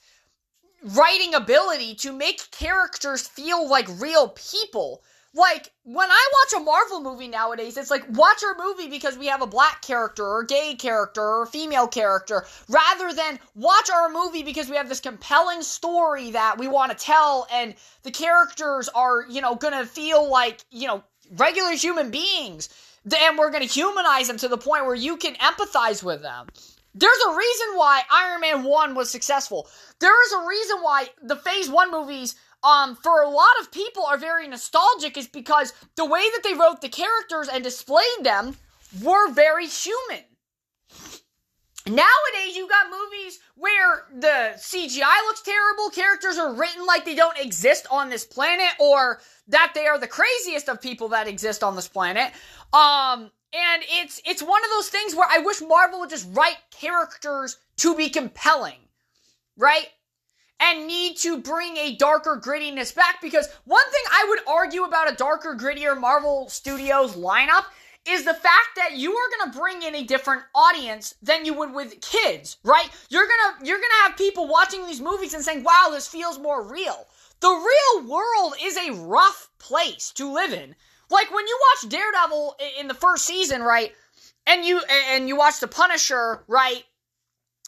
writing 0.83 1.33
ability 1.33 1.95
to 1.95 2.13
make 2.13 2.51
characters 2.51 3.27
feel 3.27 3.67
like 3.67 3.87
real 3.99 4.29
people. 4.29 5.03
Like, 5.35 5.71
when 5.83 6.09
I 6.09 6.31
watch 6.33 6.59
a 6.59 6.63
Marvel 6.63 7.01
movie 7.01 7.27
nowadays, 7.27 7.77
it's 7.77 7.91
like, 7.91 8.03
watch 8.09 8.43
our 8.43 8.65
movie 8.65 8.89
because 8.89 9.15
we 9.15 9.27
have 9.27 9.43
a 9.43 9.47
black 9.47 9.83
character 9.83 10.25
or 10.25 10.41
a 10.41 10.47
gay 10.47 10.73
character 10.73 11.21
or 11.21 11.43
a 11.43 11.47
female 11.47 11.87
character, 11.87 12.47
rather 12.67 13.13
than 13.13 13.39
watch 13.53 13.91
our 13.91 14.09
movie 14.09 14.41
because 14.41 14.69
we 14.69 14.75
have 14.75 14.89
this 14.89 14.99
compelling 14.99 15.61
story 15.61 16.31
that 16.31 16.57
we 16.57 16.67
want 16.67 16.91
to 16.91 16.97
tell 16.97 17.47
and 17.53 17.75
the 18.01 18.09
characters 18.09 18.89
are, 18.89 19.23
you 19.29 19.39
know, 19.39 19.53
gonna 19.53 19.85
feel 19.85 20.27
like, 20.27 20.61
you 20.71 20.87
know, 20.87 21.03
regular 21.33 21.73
human 21.73 22.09
beings. 22.09 22.69
And 23.05 23.37
we're 23.37 23.51
gonna 23.51 23.65
humanize 23.65 24.27
them 24.27 24.37
to 24.37 24.47
the 24.47 24.57
point 24.57 24.85
where 24.85 24.95
you 24.95 25.15
can 25.17 25.35
empathize 25.35 26.01
with 26.03 26.23
them. 26.23 26.47
There's 26.95 27.21
a 27.27 27.35
reason 27.35 27.67
why 27.75 28.01
Iron 28.11 28.41
Man 28.41 28.63
1 28.63 28.95
was 28.95 29.09
successful. 29.09 29.67
There 29.99 30.25
is 30.25 30.33
a 30.33 30.47
reason 30.47 30.77
why 30.81 31.09
the 31.21 31.35
Phase 31.35 31.69
1 31.69 31.91
movies 31.91 32.35
um, 32.63 32.95
for 32.95 33.21
a 33.21 33.29
lot 33.29 33.59
of 33.61 33.71
people 33.71 34.05
are 34.05 34.17
very 34.17 34.47
nostalgic 34.47 35.17
is 35.17 35.27
because 35.27 35.73
the 35.95 36.05
way 36.05 36.21
that 36.21 36.41
they 36.43 36.53
wrote 36.53 36.81
the 36.81 36.89
characters 36.89 37.47
and 37.47 37.63
displayed 37.63 38.23
them 38.23 38.57
were 39.01 39.31
very 39.31 39.67
human. 39.67 40.25
Nowadays, 41.85 42.55
you 42.55 42.67
got 42.67 42.87
movies 42.91 43.39
where 43.55 44.05
the 44.13 44.53
CGI 44.57 45.25
looks 45.25 45.41
terrible, 45.41 45.89
characters 45.89 46.37
are 46.37 46.53
written 46.53 46.85
like 46.85 47.05
they 47.05 47.15
don't 47.15 47.39
exist 47.39 47.87
on 47.89 48.09
this 48.09 48.25
planet, 48.25 48.69
or 48.79 49.21
that 49.47 49.71
they 49.73 49.87
are 49.87 49.97
the 49.97 50.07
craziest 50.07 50.69
of 50.69 50.81
people 50.81 51.09
that 51.09 51.27
exist 51.27 51.63
on 51.63 51.75
this 51.75 51.87
planet. 51.87 52.31
Um, 52.73 53.31
and 53.53 53.83
it's 53.87 54.21
it's 54.25 54.41
one 54.41 54.63
of 54.63 54.69
those 54.71 54.89
things 54.89 55.15
where 55.15 55.27
I 55.29 55.39
wish 55.39 55.61
Marvel 55.61 55.99
would 55.99 56.09
just 56.09 56.27
write 56.31 56.57
characters 56.71 57.57
to 57.77 57.95
be 57.95 58.09
compelling, 58.09 58.79
right? 59.57 59.87
and 60.59 60.87
need 60.87 61.15
to 61.17 61.39
bring 61.39 61.77
a 61.77 61.95
darker 61.95 62.39
grittiness 62.43 62.93
back 62.93 63.21
because 63.21 63.47
one 63.65 63.89
thing 63.91 64.03
I 64.11 64.25
would 64.29 64.39
argue 64.47 64.83
about 64.83 65.11
a 65.11 65.15
darker, 65.15 65.55
grittier 65.55 65.99
Marvel 65.99 66.49
Studios 66.49 67.15
lineup 67.15 67.65
is 68.07 68.25
the 68.25 68.33
fact 68.33 68.75
that 68.75 68.93
you 68.93 69.13
are 69.13 69.29
going 69.37 69.51
to 69.51 69.57
bring 69.57 69.83
in 69.83 69.95
a 69.95 70.03
different 70.03 70.43
audience 70.55 71.15
than 71.21 71.45
you 71.45 71.53
would 71.53 71.73
with 71.73 72.01
kids, 72.01 72.57
right? 72.63 72.89
You're 73.09 73.27
going 73.27 73.59
to 73.59 73.65
you're 73.65 73.77
going 73.77 73.89
to 73.89 74.09
have 74.09 74.17
people 74.17 74.47
watching 74.47 74.85
these 74.85 75.01
movies 75.01 75.33
and 75.33 75.43
saying, 75.43 75.63
"Wow, 75.63 75.89
this 75.91 76.07
feels 76.07 76.39
more 76.39 76.63
real." 76.63 77.07
The 77.41 77.47
real 77.47 78.09
world 78.09 78.55
is 78.61 78.75
a 78.75 78.91
rough 78.91 79.49
place 79.59 80.11
to 80.15 80.29
live 80.29 80.51
in. 80.51 80.75
Like 81.09 81.33
when 81.33 81.47
you 81.47 81.59
watch 81.73 81.91
Daredevil 81.91 82.55
in 82.79 82.87
the 82.87 82.93
first 82.93 83.25
season, 83.25 83.61
right? 83.63 83.93
And 84.45 84.63
you 84.65 84.81
and 85.11 85.27
you 85.27 85.35
watch 85.35 85.59
the 85.59 85.67
Punisher, 85.67 86.43
right? 86.47 86.83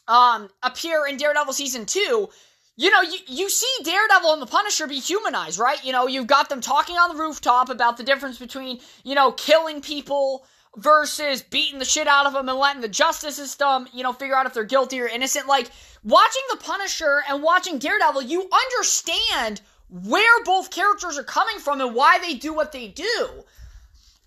Um 0.07 0.49
appear 0.63 1.05
in 1.07 1.17
Daredevil 1.17 1.53
season 1.53 1.85
2, 1.85 2.29
you 2.77 2.89
know, 2.89 3.01
you, 3.01 3.19
you 3.27 3.49
see 3.49 3.71
Daredevil 3.83 4.33
and 4.33 4.41
the 4.41 4.47
Punisher 4.47 4.87
be 4.87 4.99
humanized, 4.99 5.59
right? 5.59 5.83
You 5.83 5.91
know, 5.91 6.07
you've 6.07 6.27
got 6.27 6.49
them 6.49 6.61
talking 6.61 6.95
on 6.95 7.15
the 7.15 7.21
rooftop 7.21 7.69
about 7.69 7.97
the 7.97 8.03
difference 8.03 8.39
between, 8.39 8.79
you 9.03 9.13
know, 9.13 9.31
killing 9.31 9.81
people 9.81 10.45
versus 10.77 11.41
beating 11.41 11.79
the 11.79 11.85
shit 11.85 12.07
out 12.07 12.25
of 12.25 12.33
them 12.33 12.47
and 12.47 12.57
letting 12.57 12.81
the 12.81 12.87
justice 12.87 13.35
system, 13.35 13.87
you 13.93 14.03
know, 14.03 14.13
figure 14.13 14.35
out 14.35 14.45
if 14.45 14.53
they're 14.53 14.63
guilty 14.63 15.01
or 15.01 15.07
innocent. 15.07 15.47
Like, 15.47 15.69
watching 16.03 16.43
the 16.49 16.57
Punisher 16.57 17.21
and 17.29 17.43
watching 17.43 17.77
Daredevil, 17.77 18.23
you 18.23 18.49
understand 18.51 19.61
where 19.91 20.43
both 20.45 20.71
characters 20.71 21.17
are 21.17 21.23
coming 21.23 21.59
from 21.59 21.81
and 21.81 21.93
why 21.93 22.17
they 22.19 22.33
do 22.33 22.53
what 22.53 22.71
they 22.71 22.87
do. 22.87 23.43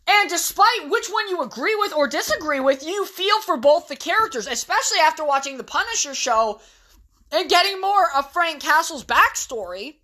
And 0.07 0.29
despite 0.29 0.91
which 0.91 1.09
one 1.09 1.29
you 1.29 1.41
agree 1.41 1.75
with 1.75 1.95
or 1.95 2.07
disagree 2.07 2.61
with, 2.61 2.85
you 2.85 3.07
feel 3.07 3.41
for 3.41 3.57
both 3.57 3.89
the 3.89 3.97
characters, 3.97 4.47
especially 4.47 4.99
after 4.99 5.25
watching 5.25 5.57
the 5.57 5.65
Punisher 5.65 6.15
show 6.15 6.61
and 7.33 7.49
getting 7.49 7.81
more 7.81 8.05
of 8.15 8.31
Frank 8.31 8.61
Castle's 8.61 9.05
backstory, 9.05 9.97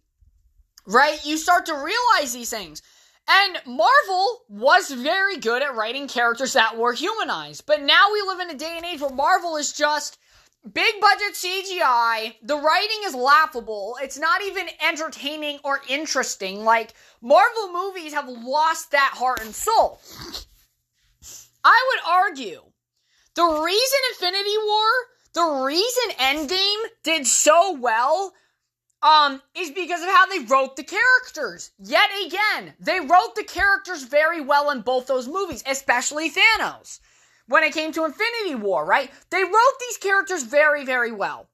right? 0.86 1.22
You 1.26 1.36
start 1.36 1.66
to 1.66 1.74
realize 1.74 2.32
these 2.32 2.48
things. 2.48 2.80
And 3.28 3.60
Marvel 3.66 4.44
was 4.48 4.90
very 4.90 5.36
good 5.36 5.62
at 5.62 5.76
writing 5.76 6.08
characters 6.08 6.54
that 6.54 6.78
were 6.78 6.94
humanized. 6.94 7.66
But 7.66 7.82
now 7.82 8.06
we 8.12 8.22
live 8.22 8.40
in 8.40 8.50
a 8.50 8.58
day 8.58 8.74
and 8.76 8.86
age 8.86 9.02
where 9.02 9.10
Marvel 9.10 9.56
is 9.56 9.74
just 9.74 10.16
big 10.72 11.00
budget 11.00 11.34
CGI. 11.34 12.34
The 12.42 12.56
writing 12.56 13.00
is 13.04 13.14
laughable. 13.14 13.96
It's 14.02 14.18
not 14.18 14.42
even 14.42 14.66
entertaining 14.86 15.58
or 15.64 15.80
interesting. 15.88 16.64
Like, 16.64 16.94
Marvel 17.20 17.72
movies 17.72 18.14
have 18.14 18.28
lost 18.28 18.90
that 18.92 19.12
heart 19.14 19.40
and 19.40 19.54
soul. 19.54 20.00
I 21.62 21.88
would 21.88 22.12
argue 22.12 22.62
the 23.34 23.62
reason 23.62 23.98
Infinity 24.12 24.56
War 24.64 24.88
the 25.32 25.62
reason 25.64 26.10
Endgame 26.18 26.84
did 27.04 27.26
so 27.26 27.72
well 27.74 28.32
um, 29.02 29.40
is 29.54 29.70
because 29.70 30.02
of 30.02 30.08
how 30.08 30.26
they 30.26 30.40
wrote 30.40 30.76
the 30.76 30.82
characters. 30.82 31.70
Yet 31.78 32.10
again, 32.26 32.74
they 32.80 33.00
wrote 33.00 33.36
the 33.36 33.44
characters 33.44 34.02
very 34.02 34.40
well 34.40 34.70
in 34.70 34.80
both 34.80 35.06
those 35.06 35.28
movies, 35.28 35.62
especially 35.66 36.30
Thanos. 36.30 36.98
When 37.50 37.64
it 37.64 37.74
came 37.74 37.90
to 37.94 38.04
Infinity 38.04 38.54
War, 38.54 38.86
right? 38.86 39.10
They 39.30 39.42
wrote 39.42 39.76
these 39.80 39.96
characters 39.96 40.44
very, 40.44 40.84
very 40.84 41.10
well. 41.10 41.48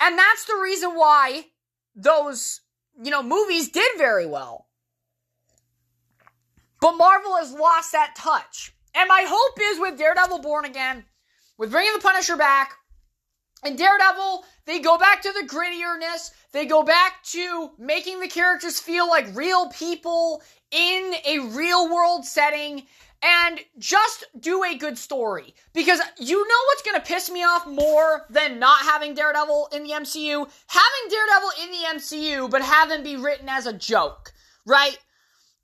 And 0.00 0.18
that's 0.18 0.46
the 0.46 0.56
reason 0.56 0.92
why 0.92 1.44
those, 1.94 2.62
you 3.02 3.10
know, 3.10 3.22
movies 3.22 3.68
did 3.68 3.98
very 3.98 4.24
well. 4.24 4.68
But 6.80 6.96
Marvel 6.96 7.36
has 7.36 7.52
lost 7.52 7.92
that 7.92 8.14
touch. 8.16 8.72
And 8.94 9.06
my 9.06 9.26
hope 9.28 9.58
is 9.60 9.78
with 9.78 9.98
Daredevil 9.98 10.38
Born 10.38 10.64
Again, 10.64 11.04
with 11.58 11.70
bringing 11.70 11.92
the 11.92 12.00
Punisher 12.00 12.36
back, 12.36 12.72
and 13.62 13.76
Daredevil, 13.76 14.44
they 14.64 14.78
go 14.78 14.96
back 14.96 15.20
to 15.22 15.32
the 15.32 15.46
grittierness. 15.46 16.30
They 16.52 16.64
go 16.64 16.82
back 16.82 17.22
to 17.32 17.70
making 17.78 18.20
the 18.20 18.28
characters 18.28 18.80
feel 18.80 19.08
like 19.08 19.36
real 19.36 19.68
people 19.68 20.42
in 20.70 21.14
a 21.26 21.40
real 21.40 21.92
world 21.92 22.24
setting 22.24 22.86
and 23.24 23.60
just 23.78 24.24
do 24.38 24.62
a 24.62 24.76
good 24.76 24.98
story. 24.98 25.54
Because 25.72 26.00
you 26.18 26.36
know 26.36 26.60
what's 26.66 26.82
going 26.82 27.00
to 27.00 27.06
piss 27.06 27.30
me 27.30 27.42
off 27.42 27.66
more 27.66 28.26
than 28.28 28.58
not 28.58 28.84
having 28.84 29.14
Daredevil 29.14 29.70
in 29.72 29.82
the 29.82 29.90
MCU? 29.90 30.46
Having 30.66 31.10
Daredevil 31.10 31.50
in 31.62 31.70
the 31.70 31.98
MCU, 31.98 32.50
but 32.50 32.62
have 32.62 32.90
him 32.90 33.02
be 33.02 33.16
written 33.16 33.48
as 33.48 33.66
a 33.66 33.72
joke, 33.72 34.32
right? 34.66 34.98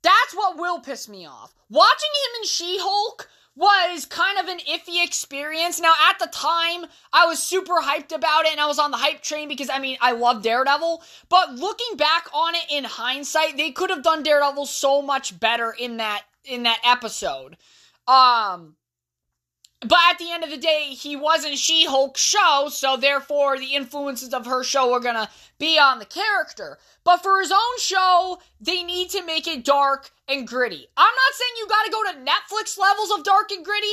That's 0.01 0.33
what 0.33 0.57
will 0.57 0.79
piss 0.79 1.07
me 1.07 1.27
off. 1.27 1.53
Watching 1.69 2.09
him 2.09 2.41
in 2.41 2.47
She 2.47 2.77
Hulk 2.79 3.29
was 3.55 4.05
kind 4.05 4.39
of 4.39 4.47
an 4.47 4.59
iffy 4.59 5.03
experience. 5.03 5.79
Now, 5.79 5.93
at 6.09 6.17
the 6.19 6.27
time, 6.27 6.85
I 7.13 7.25
was 7.27 7.43
super 7.43 7.75
hyped 7.81 8.15
about 8.15 8.45
it 8.45 8.53
and 8.53 8.61
I 8.61 8.65
was 8.65 8.79
on 8.79 8.91
the 8.91 8.97
hype 8.97 9.21
train 9.21 9.47
because, 9.47 9.69
I 9.69 9.79
mean, 9.79 9.97
I 10.01 10.13
love 10.13 10.41
Daredevil. 10.41 11.03
But 11.29 11.55
looking 11.55 11.97
back 11.97 12.27
on 12.33 12.55
it 12.55 12.65
in 12.71 12.85
hindsight, 12.85 13.57
they 13.57 13.71
could 13.71 13.89
have 13.89 14.03
done 14.03 14.23
Daredevil 14.23 14.65
so 14.65 15.01
much 15.01 15.39
better 15.39 15.75
in 15.77 15.97
that, 15.97 16.23
in 16.45 16.63
that 16.63 16.79
episode. 16.83 17.57
Um, 18.07 18.75
but 19.81 19.97
at 20.11 20.19
the 20.19 20.31
end 20.31 20.43
of 20.43 20.51
the 20.51 20.57
day, 20.57 20.89
he 20.89 21.15
wasn't 21.15 21.57
She 21.57 21.85
Hulk 21.85 22.15
show, 22.15 22.69
so 22.71 22.97
therefore 22.97 23.57
the 23.57 23.73
influences 23.73 24.33
of 24.33 24.45
her 24.45 24.63
show 24.63 24.93
are 24.93 24.99
gonna 24.99 25.29
be 25.57 25.79
on 25.79 25.97
the 25.97 26.05
character. 26.05 26.77
But 27.03 27.23
for 27.23 27.39
his 27.41 27.51
own 27.51 27.79
show, 27.79 28.39
they 28.59 28.83
need 28.83 29.09
to 29.11 29.25
make 29.25 29.47
it 29.47 29.65
dark 29.65 30.11
and 30.27 30.47
gritty. 30.47 30.87
I'm 30.95 31.13
not 31.13 31.33
saying 31.33 31.51
you 31.57 31.67
gotta 31.67 31.91
go 31.91 32.03
to 32.03 32.31
Netflix 32.31 32.77
levels 32.77 33.11
of 33.11 33.23
dark 33.23 33.51
and 33.51 33.65
gritty 33.65 33.87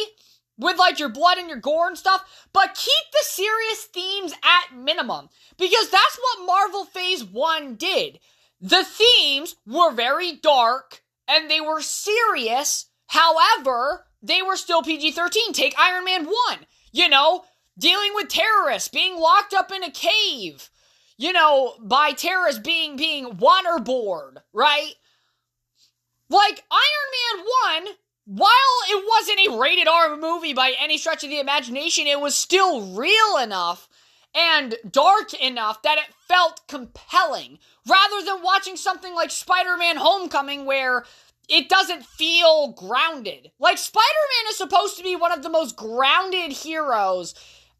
with 0.59 0.78
like 0.78 0.99
your 0.99 1.09
blood 1.09 1.38
and 1.38 1.49
your 1.49 1.59
gore 1.59 1.87
and 1.87 1.97
stuff, 1.97 2.49
but 2.52 2.75
keep 2.75 3.12
the 3.12 3.23
serious 3.23 3.85
themes 3.85 4.35
at 4.43 4.76
minimum. 4.76 5.31
Because 5.57 5.88
that's 5.88 6.19
what 6.21 6.47
Marvel 6.47 6.85
Phase 6.85 7.25
1 7.25 7.76
did. 7.76 8.19
The 8.61 8.85
themes 8.85 9.57
were 9.67 9.93
very 9.93 10.33
dark 10.33 11.02
and 11.29 11.51
they 11.51 11.61
were 11.61 11.81
serious. 11.81 12.87
However, 13.07 14.07
they 14.23 14.43
were 14.43 14.57
still 14.57 14.83
PG 14.83 15.13
13. 15.13 15.53
Take 15.53 15.79
Iron 15.79 16.05
Man 16.05 16.25
1. 16.25 16.35
You 16.93 17.09
know, 17.09 17.45
dealing 17.79 18.13
with 18.15 18.29
terrorists, 18.29 18.89
being 18.89 19.19
locked 19.19 19.55
up 19.55 19.71
in 19.71 19.85
a 19.85 19.91
cave, 19.91 20.71
you 21.17 21.33
know, 21.33 21.75
by 21.81 22.13
terrorists 22.13 22.61
being 22.61 22.97
being 22.97 23.37
waterboard, 23.37 24.39
right? 24.53 24.95
Like 26.31 26.65
Iron 26.71 27.39
Man 27.39 27.47
1, 27.85 27.95
while 28.27 28.51
it 28.91 29.05
wasn't 29.09 29.49
a 29.49 29.59
rated 29.59 29.89
R 29.89 30.17
movie 30.17 30.53
by 30.53 30.75
any 30.79 30.99
stretch 30.99 31.25
of 31.25 31.31
the 31.31 31.41
imagination, 31.41 32.07
it 32.07 32.21
was 32.21 32.35
still 32.35 32.95
real 32.95 33.39
enough 33.43 33.89
and 34.35 34.77
dark 34.91 35.35
enough 35.35 35.83
that 35.83 35.99
it 35.99 36.15
felt 36.27 36.67
compelling 36.69 37.59
rather 37.87 38.25
than 38.25 38.43
watching 38.43 38.77
something 38.77 39.15
like 39.15 39.31
Spider-Man 39.31 39.97
Homecoming 39.97 40.65
where 40.65 41.05
it 41.49 41.69
doesn't 41.69 42.05
feel 42.05 42.73
grounded. 42.73 43.51
Like 43.59 43.79
Spider-Man 43.79 44.51
is 44.51 44.57
supposed 44.57 44.97
to 44.99 45.03
be 45.03 45.17
one 45.17 45.33
of 45.33 45.43
the 45.43 45.49
most 45.49 45.77
grounded 45.77 46.53
heroes 46.53 47.35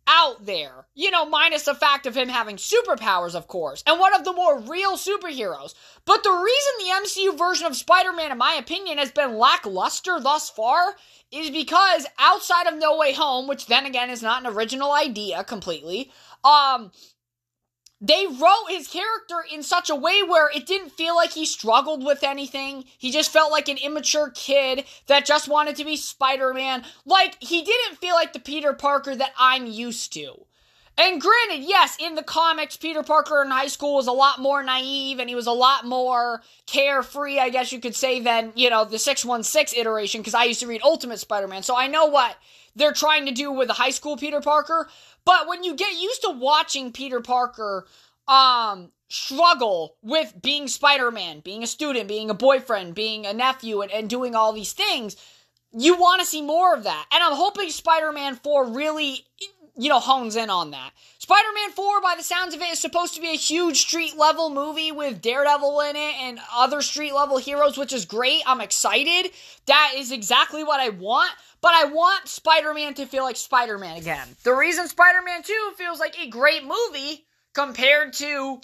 out 0.09 0.47
there. 0.47 0.87
You 0.95 1.11
know, 1.11 1.27
minus 1.27 1.65
the 1.65 1.75
fact 1.75 2.07
of 2.07 2.17
him 2.17 2.29
having 2.29 2.57
superpowers, 2.57 3.35
of 3.35 3.47
course, 3.47 3.85
and 3.87 4.01
one 4.01 4.15
of 4.15 4.25
the 4.25 4.33
more 4.33 4.59
real 4.59 4.97
superheroes. 4.97 5.75
But 6.05 6.25
the 6.25 6.31
reason 6.31 6.73
the 6.79 7.07
MCU 7.07 7.39
version 7.39 7.67
of 7.67 7.77
Spider-Man, 7.77 8.33
in 8.33 8.39
my 8.39 8.55
opinion, 8.55 8.99
has 8.99 9.13
been 9.13 9.37
lackluster 9.37 10.19
thus 10.19 10.49
far 10.51 10.97
is 11.31 11.51
because 11.51 12.07
outside 12.19 12.67
of 12.67 12.79
No 12.79 12.97
Way 12.97 13.13
Home, 13.13 13.47
which 13.47 13.67
then 13.67 13.87
again 13.87 14.11
is 14.11 14.23
not 14.23 14.45
an 14.45 14.53
original 14.53 14.93
idea 14.93 15.45
completely, 15.45 16.11
um, 16.43 16.91
they 18.01 18.27
wrote 18.27 18.67
his 18.69 18.87
character 18.87 19.45
in 19.53 19.63
such 19.63 19.91
a 19.91 19.95
way 19.95 20.23
where 20.23 20.51
it 20.51 20.67
didn't 20.67 20.93
feel 20.93 21.17
like 21.17 21.33
he 21.33 21.45
struggled 21.45 22.05
with 22.05 22.23
anything. 22.23 22.85
He 22.97 23.11
just 23.11 23.33
felt 23.33 23.51
like 23.51 23.69
an 23.69 23.77
immature 23.77 24.31
kid 24.31 24.85
that 25.09 25.27
just 25.27 25.49
wanted 25.49 25.77
to 25.77 25.85
be 25.85 25.97
Spider 25.97 26.55
Man. 26.55 26.85
Like, 27.05 27.37
he 27.43 27.63
didn't 27.63 27.99
feel 27.99 28.15
like 28.15 28.33
the 28.33 28.39
Peter 28.39 28.73
Parker 28.73 29.17
that 29.17 29.33
I'm 29.39 29.67
used 29.67 30.13
to. 30.13 30.45
And 30.97 31.21
granted, 31.21 31.63
yes, 31.63 31.97
in 32.01 32.17
the 32.17 32.25
comics, 32.25 32.77
Peter 32.77 33.05
Parker 33.05 33.43
in 33.43 33.51
high 33.51 33.69
school 33.69 33.95
was 33.95 34.09
a 34.09 34.13
lot 34.13 34.41
more 34.41 34.65
naive 34.65 35.21
and 35.21 35.29
he 35.29 35.37
was 35.37 35.47
a 35.47 35.53
lot 35.53 35.85
more 35.85 36.43
carefree, 36.67 37.39
I 37.39 37.51
guess 37.51 37.71
you 37.71 37.79
could 37.79 37.95
say, 37.95 38.19
than, 38.19 38.53
you 38.57 38.69
know, 38.69 38.85
the 38.85 38.99
616 38.99 39.81
iteration, 39.81 40.21
because 40.21 40.35
I 40.35 40.45
used 40.45 40.59
to 40.61 40.67
read 40.67 40.83
Ultimate 40.83 41.19
Spider 41.19 41.47
Man. 41.47 41.63
So 41.63 41.77
I 41.77 41.87
know 41.87 42.07
what 42.07 42.37
they're 42.79 42.93
trying 42.93 43.27
to 43.27 43.33
do 43.33 43.53
with 43.53 43.69
a 43.71 43.75
high 43.75 43.91
school 43.91 44.17
Peter 44.17 44.41
Parker. 44.41 44.89
But 45.25 45.49
when 45.49 45.65
you 45.65 45.75
get 45.75 46.01
used 46.01 46.23
to 46.23 46.31
watching 46.31 46.93
Peter 46.93 47.21
Parker, 47.21 47.87
um, 48.27 48.93
struggle 49.09 49.97
with 50.03 50.35
being 50.41 50.69
Spider 50.69 51.11
Man, 51.11 51.41
being 51.41 51.63
a 51.63 51.67
student, 51.67 52.09
being 52.09 52.31
a 52.31 52.35
boyfriend, 52.35 52.95
being 52.95 53.27
a 53.27 53.33
nephew, 53.33 53.81
and, 53.81 53.91
and 53.91 54.09
doing 54.09 54.35
all 54.35 54.53
these 54.53 54.73
things, 54.73 55.17
you 55.73 55.97
want 55.97 56.21
to 56.21 56.27
see 56.27 56.43
more 56.43 56.75
of 56.75 56.85
that. 56.85 57.07
And 57.13 57.23
I'm 57.23 57.35
hoping 57.35 57.71
Spider 57.71 58.13
Man 58.13 58.37
4 58.37 58.69
really 58.71 59.27
you 59.79 59.89
know, 59.89 60.01
hones 60.01 60.37
in 60.37 60.51
on 60.51 60.73
that. 60.73 60.91
Spider 61.19 61.49
Man 61.55 61.71
4, 61.71 62.01
by 62.03 62.15
the 62.17 62.23
sounds 62.23 62.55
of 62.55 62.61
it, 62.61 62.71
is 62.71 62.81
supposed 62.81 63.15
to 63.15 63.21
be 63.21 63.31
a 63.31 63.37
huge 63.37 63.79
street 63.79 64.17
level 64.17 64.51
movie 64.51 64.91
with 64.93 65.23
Daredevil 65.23 65.81
in 65.83 65.97
it 65.97 66.15
and 66.21 66.41
other 66.53 66.83
street 66.83 67.15
level 67.15 67.39
heroes, 67.39 67.79
which 67.79 67.93
is 67.93 68.05
great. 68.05 68.43
I'm 68.45 68.61
excited. 68.61 69.31
That 69.67 69.93
is 69.97 70.11
exactly 70.11 70.65
what 70.65 70.81
I 70.81 70.89
want. 70.89 71.31
But 71.61 71.75
I 71.75 71.85
want 71.87 72.29
Spider 72.29 72.75
Man 72.75 72.95
to 72.95 73.07
feel 73.07 73.23
like 73.23 73.37
Spider 73.37 73.79
Man 73.79 73.97
again. 73.97 74.29
The 74.43 74.55
reason 74.55 74.89
Spider 74.89 75.23
Man 75.25 75.43
2 75.43 75.73
feels 75.77 76.01
like 76.01 76.19
a 76.19 76.29
great 76.29 76.65
movie 76.65 77.27
compared 77.55 78.13
to 78.15 78.61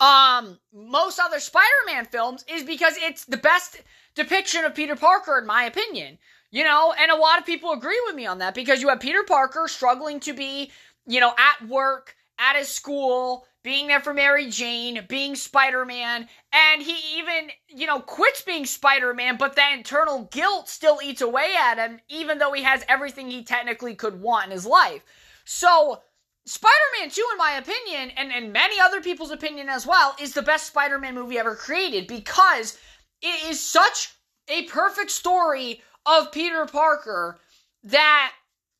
um 0.00 0.58
most 0.72 1.18
other 1.18 1.40
Spider-Man 1.40 2.06
films 2.06 2.44
is 2.48 2.62
because 2.62 2.94
it's 2.98 3.24
the 3.24 3.36
best 3.36 3.82
depiction 4.14 4.64
of 4.64 4.74
Peter 4.74 4.96
Parker 4.96 5.38
in 5.38 5.46
my 5.46 5.64
opinion. 5.64 6.18
You 6.50 6.64
know, 6.64 6.94
and 6.98 7.10
a 7.10 7.16
lot 7.16 7.38
of 7.38 7.44
people 7.44 7.72
agree 7.72 8.00
with 8.06 8.16
me 8.16 8.24
on 8.24 8.38
that 8.38 8.54
because 8.54 8.80
you 8.80 8.88
have 8.88 9.00
Peter 9.00 9.22
Parker 9.22 9.68
struggling 9.68 10.18
to 10.20 10.32
be, 10.32 10.72
you 11.06 11.20
know, 11.20 11.34
at 11.36 11.68
work, 11.68 12.16
at 12.38 12.56
his 12.56 12.68
school, 12.68 13.46
being 13.62 13.86
there 13.86 14.00
for 14.00 14.14
Mary 14.14 14.48
Jane, 14.48 15.04
being 15.08 15.34
Spider 15.34 15.84
Man, 15.84 16.26
and 16.52 16.80
he 16.80 17.18
even, 17.18 17.50
you 17.68 17.86
know, 17.86 18.00
quits 18.00 18.40
being 18.40 18.64
Spider 18.64 19.12
Man, 19.12 19.36
but 19.36 19.56
that 19.56 19.74
internal 19.76 20.24
guilt 20.32 20.70
still 20.70 21.00
eats 21.02 21.20
away 21.20 21.54
at 21.58 21.76
him, 21.76 22.00
even 22.08 22.38
though 22.38 22.52
he 22.52 22.62
has 22.62 22.84
everything 22.88 23.30
he 23.30 23.42
technically 23.42 23.94
could 23.94 24.22
want 24.22 24.46
in 24.46 24.52
his 24.52 24.64
life. 24.64 25.02
So, 25.44 26.02
Spider 26.48 26.74
Man 26.98 27.10
2, 27.10 27.24
in 27.32 27.38
my 27.38 27.52
opinion, 27.52 28.10
and, 28.16 28.32
and 28.32 28.52
many 28.52 28.80
other 28.80 29.00
people's 29.02 29.30
opinion 29.30 29.68
as 29.68 29.86
well, 29.86 30.16
is 30.18 30.32
the 30.32 30.42
best 30.42 30.66
Spider 30.66 30.98
Man 30.98 31.14
movie 31.14 31.38
ever 31.38 31.54
created 31.54 32.06
because 32.06 32.78
it 33.20 33.50
is 33.50 33.60
such 33.60 34.14
a 34.48 34.62
perfect 34.64 35.10
story 35.10 35.82
of 36.06 36.32
Peter 36.32 36.64
Parker 36.64 37.38
that 37.84 38.32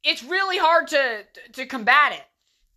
it's 0.03 0.25
really 0.25 0.57
hard 0.57 0.89
to 0.89 1.25
to 1.53 1.67
combat 1.67 2.13
it. 2.13 2.25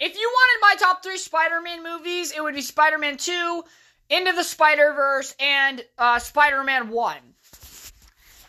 If 0.01 0.17
you 0.17 0.29
wanted 0.33 0.61
my 0.61 0.87
top 0.87 1.03
three 1.03 1.19
Spider-Man 1.19 1.83
movies, 1.83 2.31
it 2.31 2.41
would 2.41 2.55
be 2.55 2.61
Spider-Man 2.63 3.17
2, 3.17 3.63
Into 4.09 4.33
the 4.33 4.43
Spider-Verse, 4.43 5.35
and 5.39 5.85
uh, 5.99 6.17
Spider-Man 6.17 6.89
1. 6.89 7.17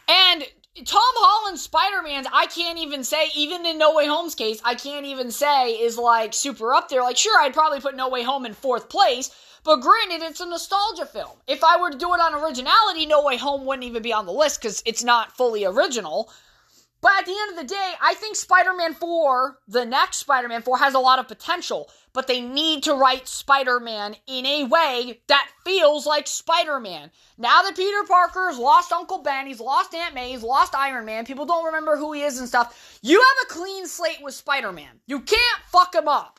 And 0.08 0.44
Tom 0.74 0.86
Holland's 0.96 1.60
Spider-Man, 1.60 2.28
I 2.32 2.46
can't 2.46 2.78
even 2.78 3.04
say, 3.04 3.28
even 3.36 3.66
in 3.66 3.76
No 3.76 3.92
Way 3.92 4.06
Home's 4.06 4.34
case, 4.34 4.58
I 4.64 4.74
can't 4.74 5.04
even 5.04 5.30
say 5.30 5.72
is 5.72 5.98
like 5.98 6.32
super 6.32 6.72
up 6.72 6.88
there. 6.88 7.02
Like, 7.02 7.18
sure, 7.18 7.38
I'd 7.38 7.52
probably 7.52 7.80
put 7.80 7.94
No 7.94 8.08
Way 8.08 8.22
Home 8.22 8.46
in 8.46 8.54
fourth 8.54 8.88
place, 8.88 9.30
but 9.64 9.82
granted, 9.82 10.22
it's 10.22 10.40
a 10.40 10.46
nostalgia 10.46 11.04
film. 11.04 11.36
If 11.46 11.62
I 11.62 11.78
were 11.78 11.90
to 11.90 11.98
do 11.98 12.14
it 12.14 12.20
on 12.20 12.42
originality, 12.42 13.04
No 13.04 13.22
Way 13.22 13.36
Home 13.36 13.66
wouldn't 13.66 13.84
even 13.84 14.02
be 14.02 14.14
on 14.14 14.24
the 14.24 14.32
list 14.32 14.62
because 14.62 14.82
it's 14.86 15.04
not 15.04 15.36
fully 15.36 15.66
original. 15.66 16.32
But 17.02 17.10
at 17.18 17.26
the 17.26 17.36
end 17.36 17.50
of 17.50 17.56
the 17.56 17.74
day, 17.74 17.92
I 18.00 18.14
think 18.14 18.36
Spider 18.36 18.74
Man 18.74 18.94
4, 18.94 19.58
the 19.66 19.84
next 19.84 20.18
Spider 20.18 20.48
Man 20.48 20.62
4, 20.62 20.78
has 20.78 20.94
a 20.94 21.00
lot 21.00 21.18
of 21.18 21.26
potential. 21.26 21.90
But 22.12 22.28
they 22.28 22.40
need 22.40 22.84
to 22.84 22.94
write 22.94 23.26
Spider 23.26 23.80
Man 23.80 24.14
in 24.28 24.46
a 24.46 24.64
way 24.64 25.20
that 25.26 25.50
feels 25.64 26.06
like 26.06 26.28
Spider 26.28 26.78
Man. 26.78 27.10
Now 27.36 27.62
that 27.62 27.76
Peter 27.76 28.04
Parker's 28.06 28.56
lost 28.56 28.92
Uncle 28.92 29.18
Ben, 29.18 29.48
he's 29.48 29.60
lost 29.60 29.94
Aunt 29.94 30.14
May, 30.14 30.30
he's 30.30 30.44
lost 30.44 30.76
Iron 30.76 31.04
Man, 31.04 31.26
people 31.26 31.44
don't 31.44 31.66
remember 31.66 31.96
who 31.96 32.12
he 32.12 32.22
is 32.22 32.38
and 32.38 32.48
stuff. 32.48 32.98
You 33.02 33.18
have 33.18 33.46
a 33.50 33.52
clean 33.52 33.88
slate 33.88 34.22
with 34.22 34.34
Spider 34.34 34.70
Man. 34.70 35.00
You 35.06 35.20
can't 35.20 35.62
fuck 35.66 35.94
him 35.94 36.06
up. 36.06 36.38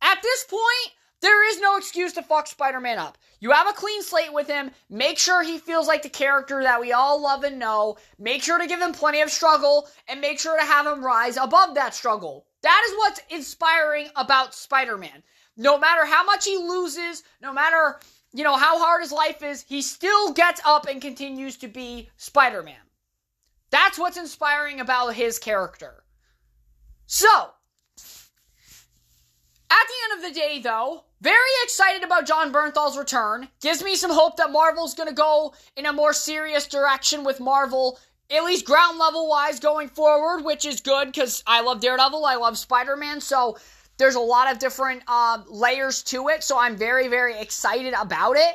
At 0.00 0.22
this 0.22 0.44
point, 0.44 0.92
there 1.26 1.50
is 1.50 1.60
no 1.60 1.76
excuse 1.76 2.12
to 2.12 2.22
fuck 2.22 2.46
Spider 2.46 2.78
Man 2.78 2.98
up. 2.98 3.18
You 3.40 3.50
have 3.50 3.68
a 3.68 3.72
clean 3.72 4.00
slate 4.04 4.32
with 4.32 4.46
him. 4.46 4.70
Make 4.88 5.18
sure 5.18 5.42
he 5.42 5.58
feels 5.58 5.88
like 5.88 6.04
the 6.04 6.08
character 6.08 6.62
that 6.62 6.80
we 6.80 6.92
all 6.92 7.20
love 7.20 7.42
and 7.42 7.58
know. 7.58 7.96
Make 8.16 8.44
sure 8.44 8.58
to 8.58 8.66
give 8.68 8.80
him 8.80 8.92
plenty 8.92 9.22
of 9.22 9.30
struggle 9.30 9.88
and 10.06 10.20
make 10.20 10.38
sure 10.38 10.56
to 10.56 10.64
have 10.64 10.86
him 10.86 11.04
rise 11.04 11.36
above 11.36 11.74
that 11.74 11.96
struggle. 11.96 12.46
That 12.62 12.80
is 12.88 12.96
what's 12.96 13.20
inspiring 13.28 14.08
about 14.14 14.54
Spider 14.54 14.96
Man. 14.96 15.24
No 15.56 15.76
matter 15.76 16.04
how 16.04 16.24
much 16.24 16.44
he 16.44 16.56
loses, 16.58 17.24
no 17.42 17.52
matter, 17.52 17.98
you 18.32 18.44
know, 18.44 18.56
how 18.56 18.78
hard 18.78 19.02
his 19.02 19.10
life 19.10 19.42
is, 19.42 19.64
he 19.66 19.82
still 19.82 20.32
gets 20.32 20.60
up 20.64 20.86
and 20.86 21.02
continues 21.02 21.56
to 21.56 21.66
be 21.66 22.08
Spider 22.16 22.62
Man. 22.62 22.76
That's 23.70 23.98
what's 23.98 24.16
inspiring 24.16 24.78
about 24.78 25.14
his 25.14 25.40
character. 25.40 26.04
So, 27.06 27.50
at 29.70 29.86
the 29.88 29.94
end 30.04 30.24
of 30.24 30.28
the 30.28 30.40
day, 30.40 30.58
though, 30.60 31.04
very 31.20 31.38
excited 31.64 32.04
about 32.04 32.26
Jon 32.26 32.52
Bernthal's 32.52 32.98
return. 32.98 33.48
Gives 33.60 33.82
me 33.82 33.96
some 33.96 34.10
hope 34.10 34.36
that 34.36 34.52
Marvel's 34.52 34.94
going 34.94 35.08
to 35.08 35.14
go 35.14 35.54
in 35.76 35.86
a 35.86 35.92
more 35.92 36.12
serious 36.12 36.66
direction 36.66 37.24
with 37.24 37.40
Marvel, 37.40 37.98
at 38.30 38.44
least 38.44 38.66
ground 38.66 38.98
level 38.98 39.28
wise, 39.28 39.58
going 39.58 39.88
forward, 39.88 40.44
which 40.44 40.64
is 40.64 40.80
good 40.80 41.06
because 41.06 41.42
I 41.46 41.62
love 41.62 41.80
Daredevil, 41.80 42.24
I 42.24 42.36
love 42.36 42.58
Spider 42.58 42.96
Man, 42.96 43.20
so 43.20 43.56
there's 43.98 44.14
a 44.14 44.20
lot 44.20 44.52
of 44.52 44.58
different 44.58 45.02
uh, 45.08 45.42
layers 45.48 46.02
to 46.04 46.28
it. 46.28 46.44
So 46.44 46.58
I'm 46.58 46.76
very, 46.76 47.08
very 47.08 47.38
excited 47.38 47.94
about 47.94 48.36
it. 48.36 48.54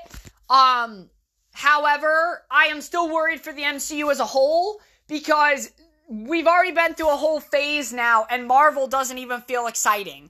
Um, 0.50 1.10
however, 1.54 2.44
I 2.52 2.66
am 2.66 2.82
still 2.82 3.12
worried 3.12 3.42
for 3.42 3.54
the 3.54 3.64
MCU 3.64 4.12
as 4.12 4.20
a 4.20 4.26
whole 4.26 4.80
because 5.08 5.72
we've 6.08 6.48
already 6.48 6.72
been 6.72 6.94
through 6.94 7.12
a 7.12 7.18
whole 7.18 7.40
phase 7.40 7.92
now, 7.92 8.28
and 8.30 8.48
Marvel 8.48 8.88
doesn't 8.88 9.18
even 9.18 9.42
feel 9.42 9.68
exciting. 9.68 10.30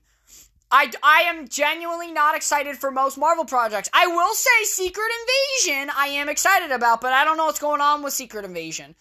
I, 0.71 0.89
I 1.03 1.23
am 1.27 1.47
genuinely 1.47 2.11
not 2.11 2.35
excited 2.35 2.77
for 2.77 2.91
most 2.91 3.17
Marvel 3.17 3.43
projects. 3.43 3.89
I 3.93 4.07
will 4.07 4.33
say 4.33 4.63
Secret 4.63 5.11
Invasion 5.21 5.91
I 5.95 6.07
am 6.07 6.29
excited 6.29 6.71
about, 6.71 7.01
but 7.01 7.11
I 7.11 7.25
don't 7.25 7.35
know 7.35 7.45
what's 7.45 7.59
going 7.59 7.81
on 7.81 8.03
with 8.03 8.13
Secret 8.13 8.45
Invasion. 8.45 8.95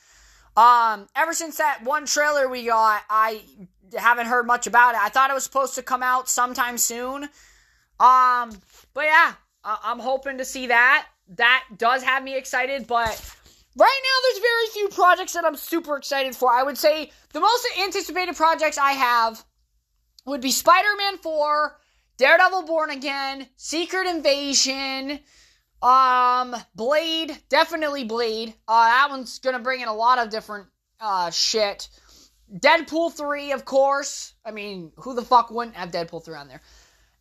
Um, 0.56 1.06
ever 1.14 1.32
since 1.32 1.58
that 1.58 1.84
one 1.84 2.06
trailer 2.06 2.48
we 2.48 2.66
got, 2.66 3.02
I 3.08 3.42
haven't 3.96 4.26
heard 4.26 4.46
much 4.46 4.66
about 4.66 4.94
it. 4.94 5.00
I 5.00 5.08
thought 5.10 5.30
it 5.30 5.34
was 5.34 5.44
supposed 5.44 5.76
to 5.76 5.82
come 5.82 6.02
out 6.02 6.28
sometime 6.28 6.76
soon. 6.76 7.24
Um, 8.00 8.50
but 8.92 9.04
yeah, 9.04 9.34
I'm 9.64 10.00
hoping 10.00 10.38
to 10.38 10.44
see 10.44 10.66
that. 10.68 11.06
That 11.36 11.64
does 11.76 12.02
have 12.02 12.24
me 12.24 12.36
excited, 12.36 12.88
but 12.88 13.36
right 13.76 14.00
now 14.02 14.28
there's 14.28 14.42
very 14.42 14.66
few 14.72 14.88
projects 14.88 15.34
that 15.34 15.44
I'm 15.44 15.54
super 15.54 15.96
excited 15.96 16.34
for. 16.34 16.52
I 16.52 16.64
would 16.64 16.78
say 16.78 17.12
the 17.32 17.40
most 17.40 17.66
anticipated 17.80 18.34
projects 18.34 18.78
I 18.78 18.92
have 18.92 19.44
would 20.26 20.40
be 20.40 20.50
Spider 20.50 20.88
Man 20.96 21.18
4, 21.18 21.76
Daredevil 22.16 22.62
Born 22.66 22.90
Again, 22.90 23.48
Secret 23.56 24.06
Invasion, 24.06 25.20
um, 25.82 26.54
Blade, 26.74 27.36
definitely 27.48 28.04
Blade. 28.04 28.54
Uh, 28.68 28.84
that 28.84 29.08
one's 29.10 29.38
gonna 29.38 29.58
bring 29.58 29.80
in 29.80 29.88
a 29.88 29.94
lot 29.94 30.18
of 30.18 30.30
different 30.30 30.66
uh 31.00 31.30
shit. 31.30 31.88
Deadpool 32.52 33.12
3, 33.12 33.52
of 33.52 33.64
course. 33.64 34.34
I 34.44 34.50
mean, 34.50 34.92
who 34.96 35.14
the 35.14 35.22
fuck 35.22 35.50
wouldn't 35.50 35.76
have 35.76 35.92
Deadpool 35.92 36.24
3 36.24 36.36
on 36.36 36.48
there? 36.48 36.60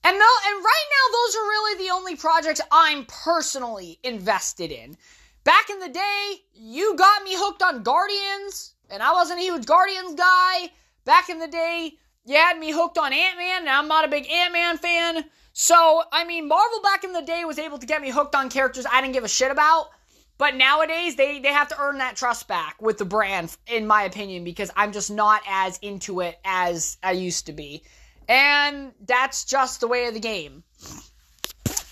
And 0.04 0.18
no, 0.18 0.26
and 0.48 0.64
right 0.64 0.86
now 0.90 1.14
those 1.14 1.36
are 1.36 1.50
really 1.50 1.86
the 1.86 1.94
only 1.94 2.16
projects 2.16 2.62
I'm 2.72 3.06
personally 3.06 4.00
invested 4.04 4.72
in. 4.72 4.98
Back 5.44 5.70
in 5.70 5.80
the 5.80 5.90
day, 5.90 6.34
you 6.54 6.96
got 6.96 7.24
me 7.24 7.32
hooked 7.36 7.62
on 7.62 7.84
Guardians, 7.84 8.74
and 8.90 9.04
I 9.04 9.14
wasn't 9.14 9.40
a 9.40 9.44
huge 9.44 9.66
Guardians 9.66 10.16
guy. 10.16 10.72
Back 11.06 11.30
in 11.30 11.40
the 11.40 11.48
day, 11.48 11.98
you 12.26 12.36
had 12.36 12.58
me 12.58 12.72
hooked 12.72 12.98
on 12.98 13.14
Ant 13.14 13.38
Man, 13.38 13.62
and 13.62 13.70
I'm 13.70 13.88
not 13.88 14.06
a 14.06 14.08
big 14.08 14.30
Ant 14.30 14.54
Man 14.54 14.78
fan. 14.78 15.26
So, 15.54 16.04
I 16.12 16.26
mean, 16.26 16.48
Marvel 16.48 16.82
back 16.82 17.04
in 17.04 17.12
the 17.12 17.22
day 17.22 17.44
was 17.46 17.60
able 17.60 17.80
to 17.80 17.86
get 17.86 18.02
me 18.02 18.10
hooked 18.10 18.36
on 18.36 18.50
characters 18.50 18.86
I 18.90 19.02
didn't 19.02 19.14
give 19.14 19.24
a 19.24 19.30
shit 19.30 19.52
about. 19.52 19.90
But 20.38 20.56
nowadays, 20.56 21.18
they, 21.18 21.40
they 21.40 21.52
have 21.52 21.68
to 21.68 21.76
earn 21.78 21.98
that 21.98 22.16
trust 22.16 22.48
back 22.48 22.82
with 22.82 22.98
the 22.98 23.04
brand, 23.04 23.56
in 23.68 23.86
my 23.86 24.04
opinion, 24.04 24.46
because 24.46 24.72
I'm 24.74 24.94
just 24.94 25.12
not 25.12 25.42
as 25.46 25.78
into 25.82 26.22
it 26.22 26.40
as 26.46 26.98
I 27.04 27.12
used 27.12 27.48
to 27.48 27.52
be. 27.52 27.84
And 28.30 28.94
that's 29.06 29.44
just 29.44 29.82
the 29.82 29.88
way 29.88 30.08
of 30.08 30.14
the 30.14 30.22
game. 30.22 30.64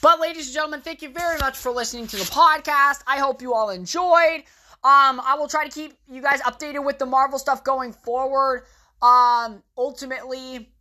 But, 0.02 0.22
ladies 0.22 0.48
and 0.48 0.54
gentlemen, 0.54 0.80
thank 0.80 1.02
you 1.02 1.10
very 1.10 1.38
much 1.40 1.58
for 1.58 1.72
listening 1.72 2.08
to 2.08 2.16
the 2.16 2.24
podcast. 2.24 3.04
I 3.06 3.18
hope 3.18 3.42
you 3.42 3.54
all 3.54 3.70
enjoyed. 3.70 4.44
Um, 4.84 5.20
I 5.26 5.36
will 5.38 5.50
try 5.50 5.68
to 5.68 5.72
keep 5.72 5.98
you 6.10 6.22
guys 6.22 6.40
updated 6.44 6.86
with 6.86 7.00
the 7.00 7.06
Marvel 7.06 7.40
stuff 7.40 7.66
going 7.66 7.92
forward. 7.92 8.64
Um, 9.02 9.64
ultimately, 9.78 10.72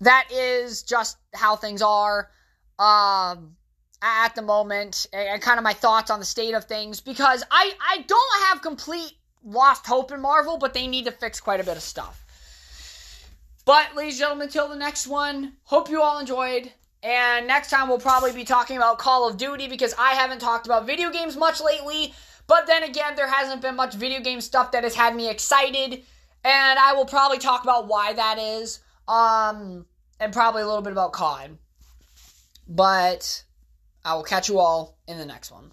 that 0.00 0.28
is 0.32 0.82
just 0.82 1.18
how 1.34 1.56
things 1.56 1.82
are 1.82 2.30
um, 2.78 3.56
at 4.02 4.34
the 4.34 4.42
moment, 4.42 5.06
and, 5.12 5.28
and 5.28 5.42
kind 5.42 5.58
of 5.58 5.64
my 5.64 5.72
thoughts 5.72 6.10
on 6.10 6.20
the 6.20 6.26
state 6.26 6.54
of 6.54 6.64
things. 6.64 7.00
Because 7.00 7.42
I 7.50 7.72
I 7.80 8.04
don't 8.06 8.42
have 8.46 8.62
complete 8.62 9.12
lost 9.44 9.86
hope 9.86 10.12
in 10.12 10.20
Marvel, 10.20 10.58
but 10.58 10.74
they 10.74 10.86
need 10.86 11.06
to 11.06 11.12
fix 11.12 11.40
quite 11.40 11.60
a 11.60 11.64
bit 11.64 11.76
of 11.76 11.82
stuff. 11.82 12.24
But, 13.64 13.96
ladies 13.96 14.14
and 14.14 14.20
gentlemen, 14.20 14.48
till 14.48 14.68
the 14.68 14.76
next 14.76 15.08
one, 15.08 15.54
hope 15.64 15.90
you 15.90 16.00
all 16.00 16.20
enjoyed. 16.20 16.72
And 17.02 17.46
next 17.46 17.70
time 17.70 17.88
we'll 17.88 17.98
probably 17.98 18.32
be 18.32 18.44
talking 18.44 18.76
about 18.76 18.98
Call 18.98 19.28
of 19.28 19.36
Duty 19.36 19.68
because 19.68 19.94
I 19.98 20.12
haven't 20.12 20.40
talked 20.40 20.66
about 20.66 20.86
video 20.86 21.10
games 21.10 21.36
much 21.36 21.60
lately. 21.60 22.14
But 22.46 22.66
then 22.66 22.84
again, 22.84 23.16
there 23.16 23.28
hasn't 23.28 23.62
been 23.62 23.74
much 23.76 23.94
video 23.94 24.20
game 24.20 24.40
stuff 24.40 24.72
that 24.72 24.84
has 24.84 24.94
had 24.94 25.14
me 25.16 25.28
excited. 25.28 26.04
And 26.46 26.78
I 26.78 26.92
will 26.92 27.06
probably 27.06 27.38
talk 27.38 27.64
about 27.64 27.88
why 27.88 28.12
that 28.12 28.38
is. 28.38 28.78
Um, 29.08 29.84
and 30.20 30.32
probably 30.32 30.62
a 30.62 30.66
little 30.66 30.80
bit 30.80 30.92
about 30.92 31.12
COD. 31.12 31.58
But 32.68 33.42
I 34.04 34.14
will 34.14 34.22
catch 34.22 34.48
you 34.48 34.60
all 34.60 34.96
in 35.08 35.18
the 35.18 35.26
next 35.26 35.50
one. 35.50 35.64